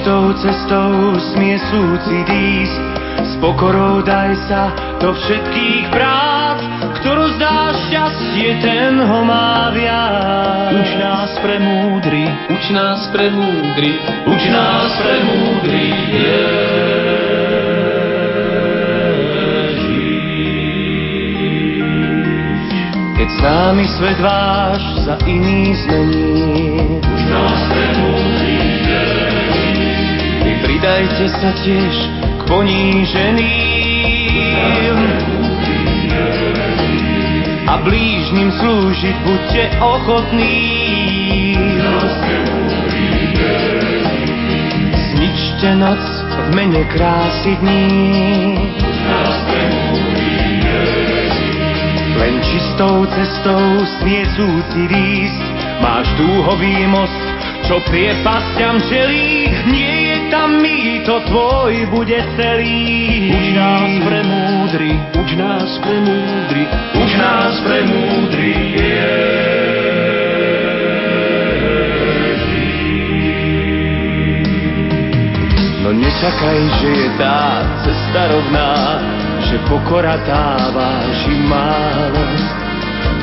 [0.00, 2.80] čistou cestou smie súcit ísť,
[3.20, 6.56] s pokorou daj sa do všetkých prác,
[7.04, 10.72] ktorú zdá šťastie, ten ho má viac.
[10.72, 15.84] Uč nás pre múdry, uč nás pre múdry, uč nás pre múdry,
[23.20, 28.79] Keď s námi svet váš za iný zmení, uč nás pre múdry, Vy
[30.80, 31.92] pridajte sa tiež
[32.40, 34.16] k poníženým
[37.68, 40.56] a blížnym slúžiť buďte ochotní.
[44.96, 46.00] Zničte noc
[46.48, 48.56] v mene krásy dní.
[52.16, 55.44] Len čistou cestou smie súcit ísť,
[55.84, 57.20] máš dúhový most,
[57.68, 59.99] čo priepasťam čelí, nie
[60.30, 60.62] tam
[61.04, 63.34] to tvoj bude celý.
[63.34, 66.62] Uč nás pre múdry, uč nás pre múdry,
[67.02, 68.54] uč nás pre múdry,
[75.82, 79.02] No nečakaj, že je tá cesta rovná,
[79.50, 82.22] že pokora dáva váži málo.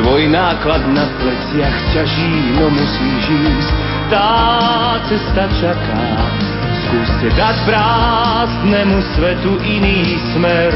[0.04, 3.72] Tvoj náklad na pleciach ťaží, no musíš ísť,
[4.12, 4.30] tá
[5.08, 6.47] cesta čaká.
[6.88, 10.72] Skúste dať prázdnemu svetu iný smer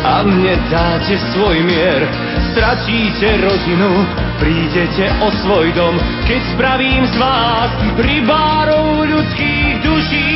[0.00, 2.08] a mne dáte svoj mier.
[2.56, 4.08] Stratíte rodinu,
[4.40, 5.92] prídete o svoj dom,
[6.24, 7.68] keď spravím z vás
[8.00, 10.32] rybárov ľudských duší.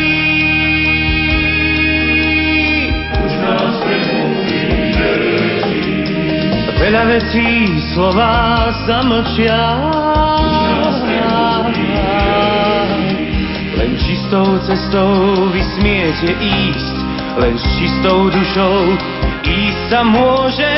[3.09, 3.73] Už nás
[6.77, 7.49] Veľa vecí
[7.97, 9.92] slova zamlčia.
[14.33, 15.13] Len čistou cestou
[15.53, 16.97] vy smiete ísť,
[17.37, 18.97] len s čistou dušou
[19.45, 20.73] ísť sa môže.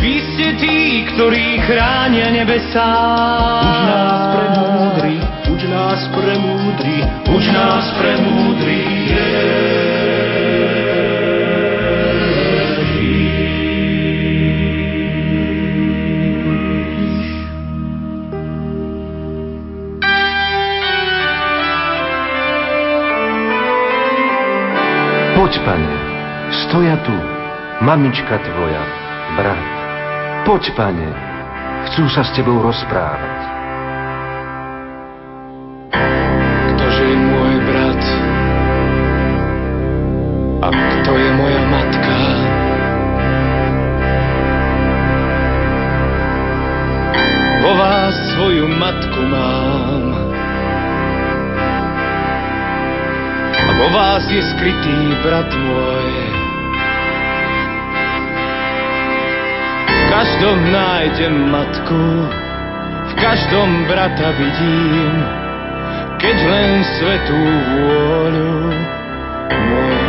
[0.00, 2.88] Vy ste tí, ktorí chránia nebesá.
[3.60, 5.16] Uč nás pre múdry,
[5.52, 6.96] uč nás pre múdry,
[7.28, 8.80] uč nás pre múdry.
[26.74, 27.14] Stoja tu,
[27.86, 28.82] mamička tvoja,
[29.38, 29.62] brat.
[30.42, 31.06] Poď, pane,
[31.86, 33.40] chcú sa s tebou rozprávať.
[36.74, 38.04] Ktože je môj brat
[40.66, 42.16] a kto je moja matka?
[47.62, 50.06] Vo vás svoju matku mám
[53.62, 55.93] a vo vás je skrytý brat môj.
[60.44, 62.04] Každom nájdem matku,
[63.08, 65.16] v každom brata vidím,
[66.20, 68.52] keď len svetú vôľu
[69.48, 70.03] môjho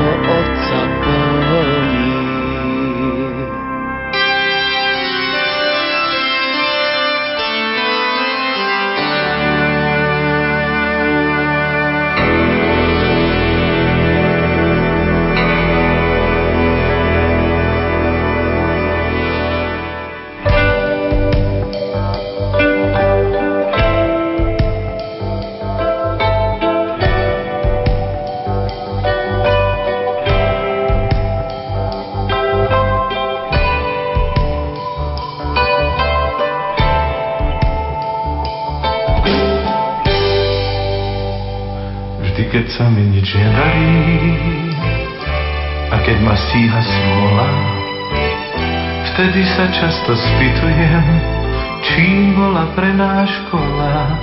[51.95, 54.19] čím bola pre nás škola.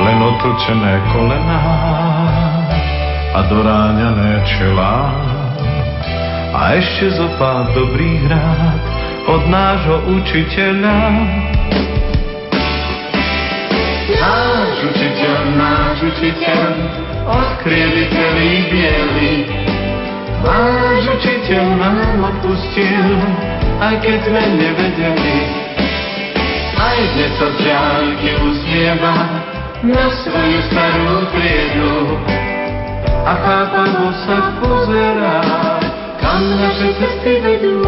[0.00, 1.60] Len otočené kolená
[3.36, 5.12] a doráňané čelá
[6.56, 8.80] a ešte zo pár dobrých rád
[9.28, 10.96] od nášho učiteľa.
[14.16, 16.64] Náš učiteľ, náš učiteľ,
[17.28, 19.34] odkrieli celý biely.
[20.40, 23.08] Náš učiteľ nám odpustil,
[23.84, 25.65] aj keď sme nevedeli
[26.76, 29.16] aj dnes sa z diálky usmieva
[29.84, 31.96] na svoju starú triedu.
[33.26, 35.38] A chápavo sa pozerá,
[36.22, 37.82] kam naše cesty vedú.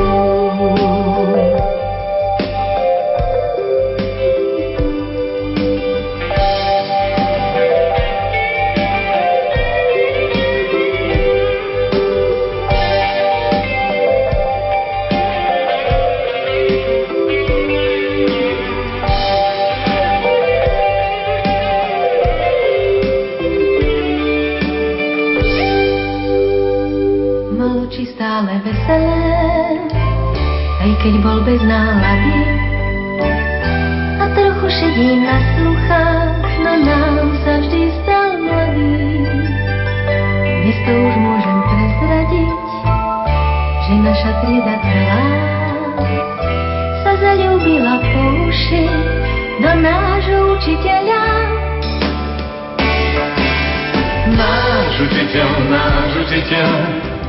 [55.39, 56.71] Učiteľ, náš učiteľ,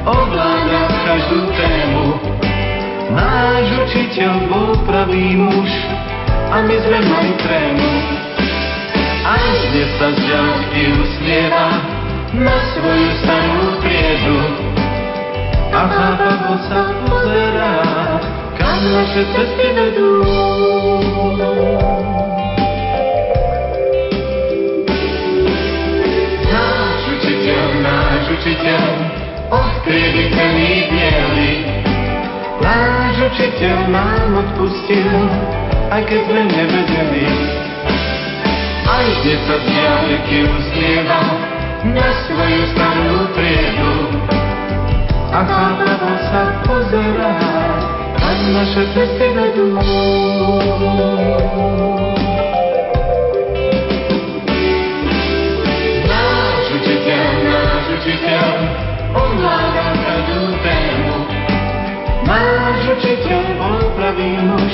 [0.01, 2.17] ovláda každú tému.
[3.13, 5.69] Náš učiteľ bol pravý muž
[6.49, 7.91] a my sme mali trému.
[9.29, 11.69] Aj dnes sa zďal vždy usmieva
[12.33, 14.37] na svoju starú triedu.
[15.69, 17.73] A chápavo sa pozerá,
[18.57, 20.25] kam naše cesty vedú.
[28.29, 28.83] učiteľ,
[29.49, 31.53] och triedy celý biely.
[32.61, 35.09] Náš učiteľ nám odpustil,
[35.89, 37.25] aj keď sme nevedeli.
[38.85, 41.21] Aj dnes sa z diálky usmieva
[41.89, 43.93] na svoju starú triedu.
[45.29, 47.33] A chápavo sa pozerá,
[48.17, 49.77] kam naše cesty vedú.
[58.09, 58.49] učiteľ,
[59.13, 61.17] pomáham každú tému.
[62.25, 64.73] Náš učiteľ bol pravý muž,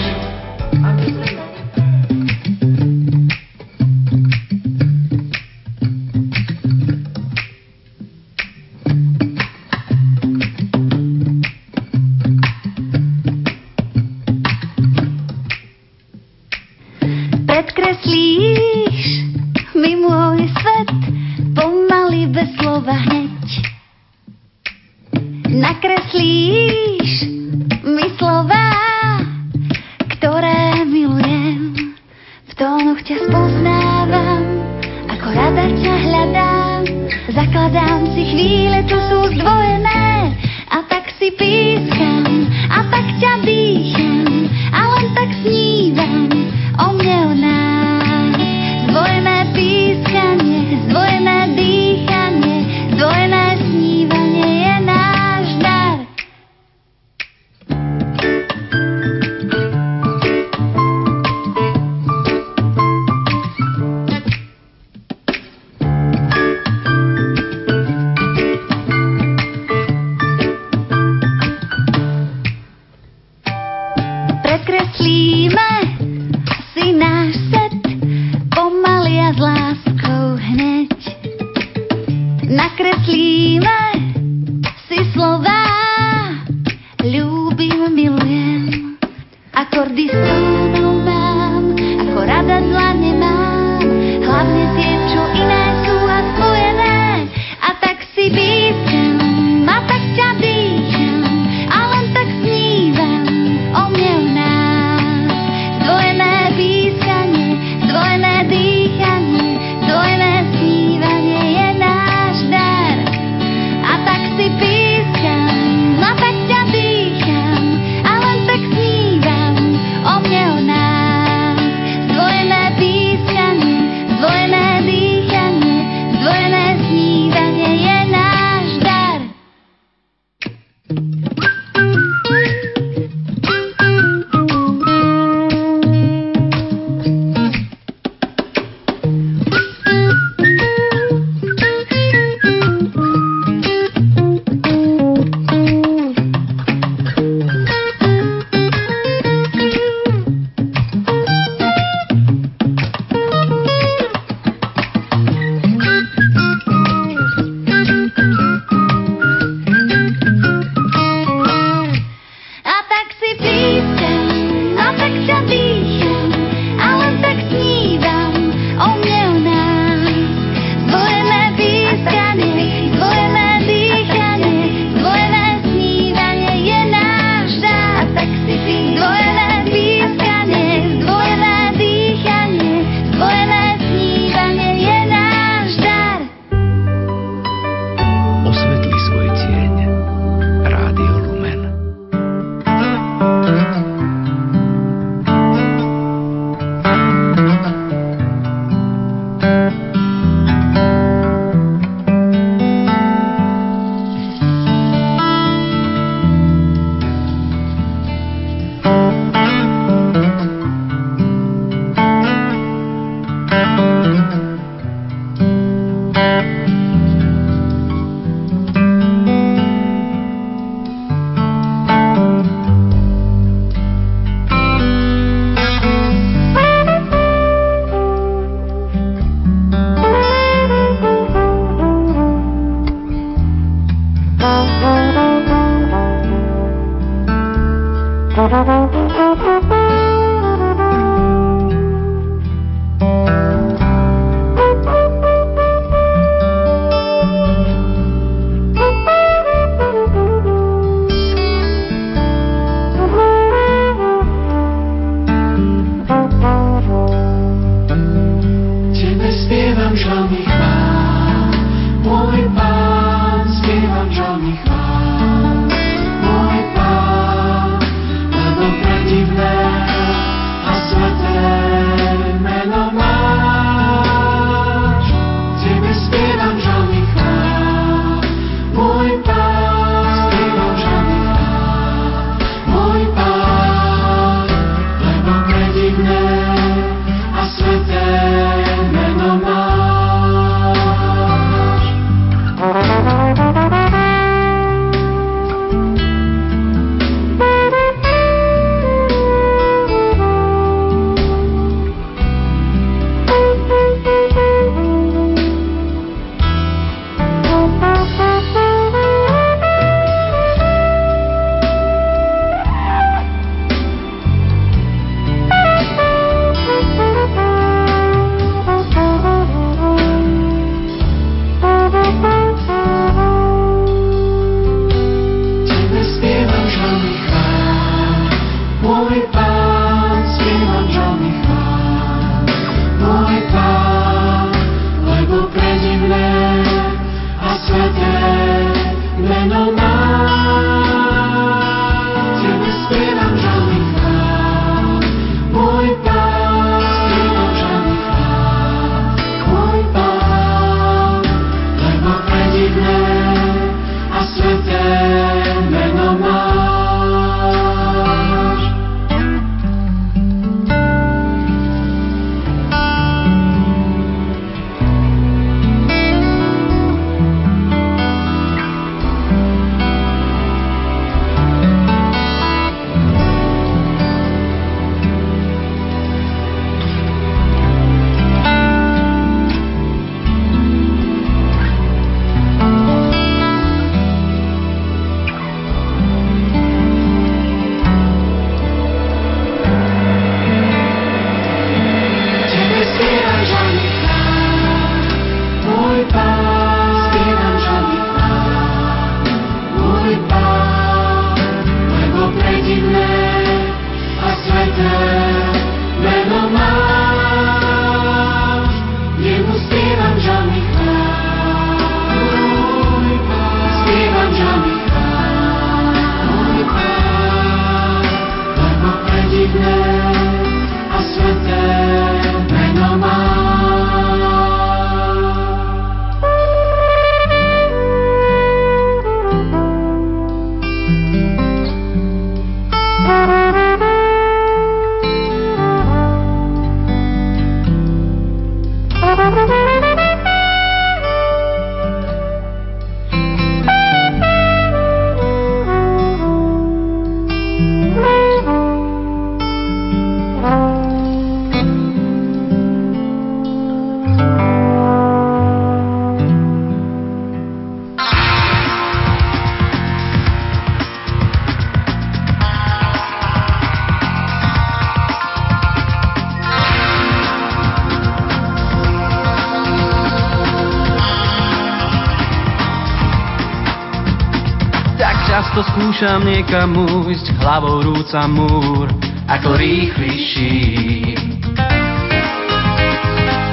[475.95, 478.91] skúšam niekam újsť, hlavou rúca múr,
[479.31, 480.11] ako rýchly.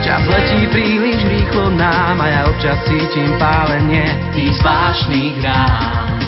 [0.03, 6.19] Čas letí príliš rýchlo nám a ja občas cítim pálenie tých zvláštnych rán.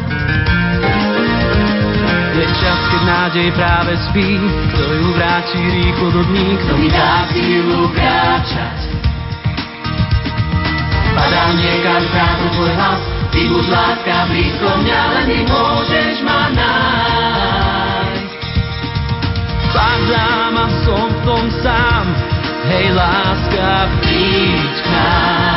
[2.39, 4.39] Je čas, keď nádej práve spí,
[4.71, 8.79] kto ju vráti rýchlo do dní, kto mi dá sílu kráčať.
[11.11, 18.31] Padám niekam právo tvoj hlas, Ty buď láska blízko mňa, len ty môžeš ma nájsť.
[19.75, 22.07] Padám a som v tom sám,
[22.71, 25.54] hej láska, príď k nám.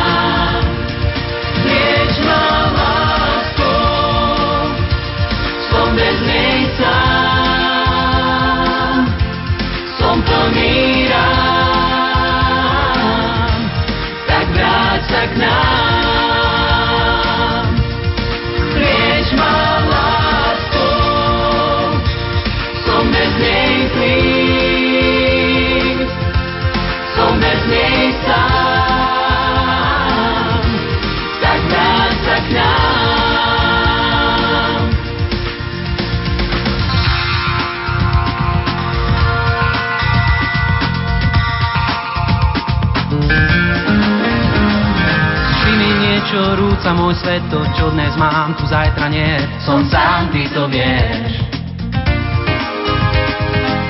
[46.88, 49.43] Zabudca môj svet, to čo dnes mám, tu zajtra nie.
[49.59, 51.35] Som sám, ty to vieš.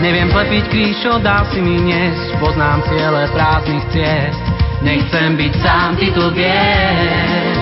[0.02, 1.22] Neviem plepiť kríž, čo
[1.54, 4.42] si mi niesť, poznám ciele prázdnych ciest.
[4.82, 7.62] Nechcem byť sám, ty to vieš.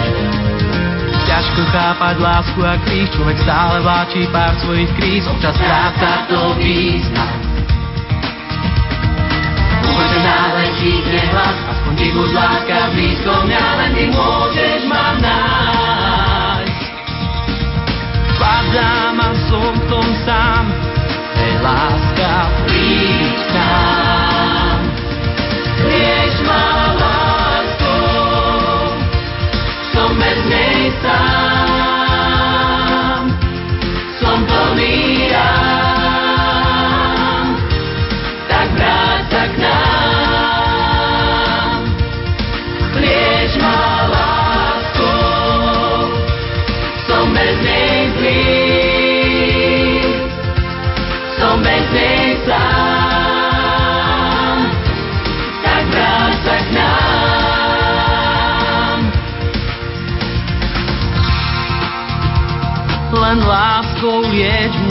[1.27, 7.35] Ťažko chápať lásku a kríž, človek stále vláči pár svojich kríz, občas stráca to význam.
[9.83, 16.81] Môže náleží hlas, aspoň ty buď láska blízko mňa, len ty môžeš ma nájsť.
[18.41, 20.65] Padám a som v tom sám,
[21.37, 22.33] hej láska,
[22.65, 24.79] príď k nám.
[25.85, 26.65] Rieš ma
[26.97, 28.89] láskou,
[29.93, 31.74] som bez nej sám.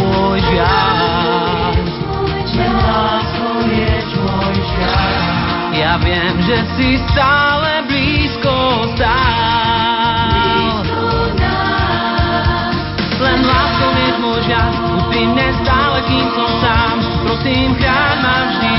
[0.00, 1.74] Môj žiaľ.
[2.54, 5.12] Len láskou lieč môj žiaľ.
[5.74, 8.54] Ja viem, že si stále blízko
[8.96, 10.80] stál.
[13.20, 13.90] Len láskou
[15.12, 16.96] pri mne stále, kým som sám.
[17.24, 18.74] Prosím, chráň ma vždy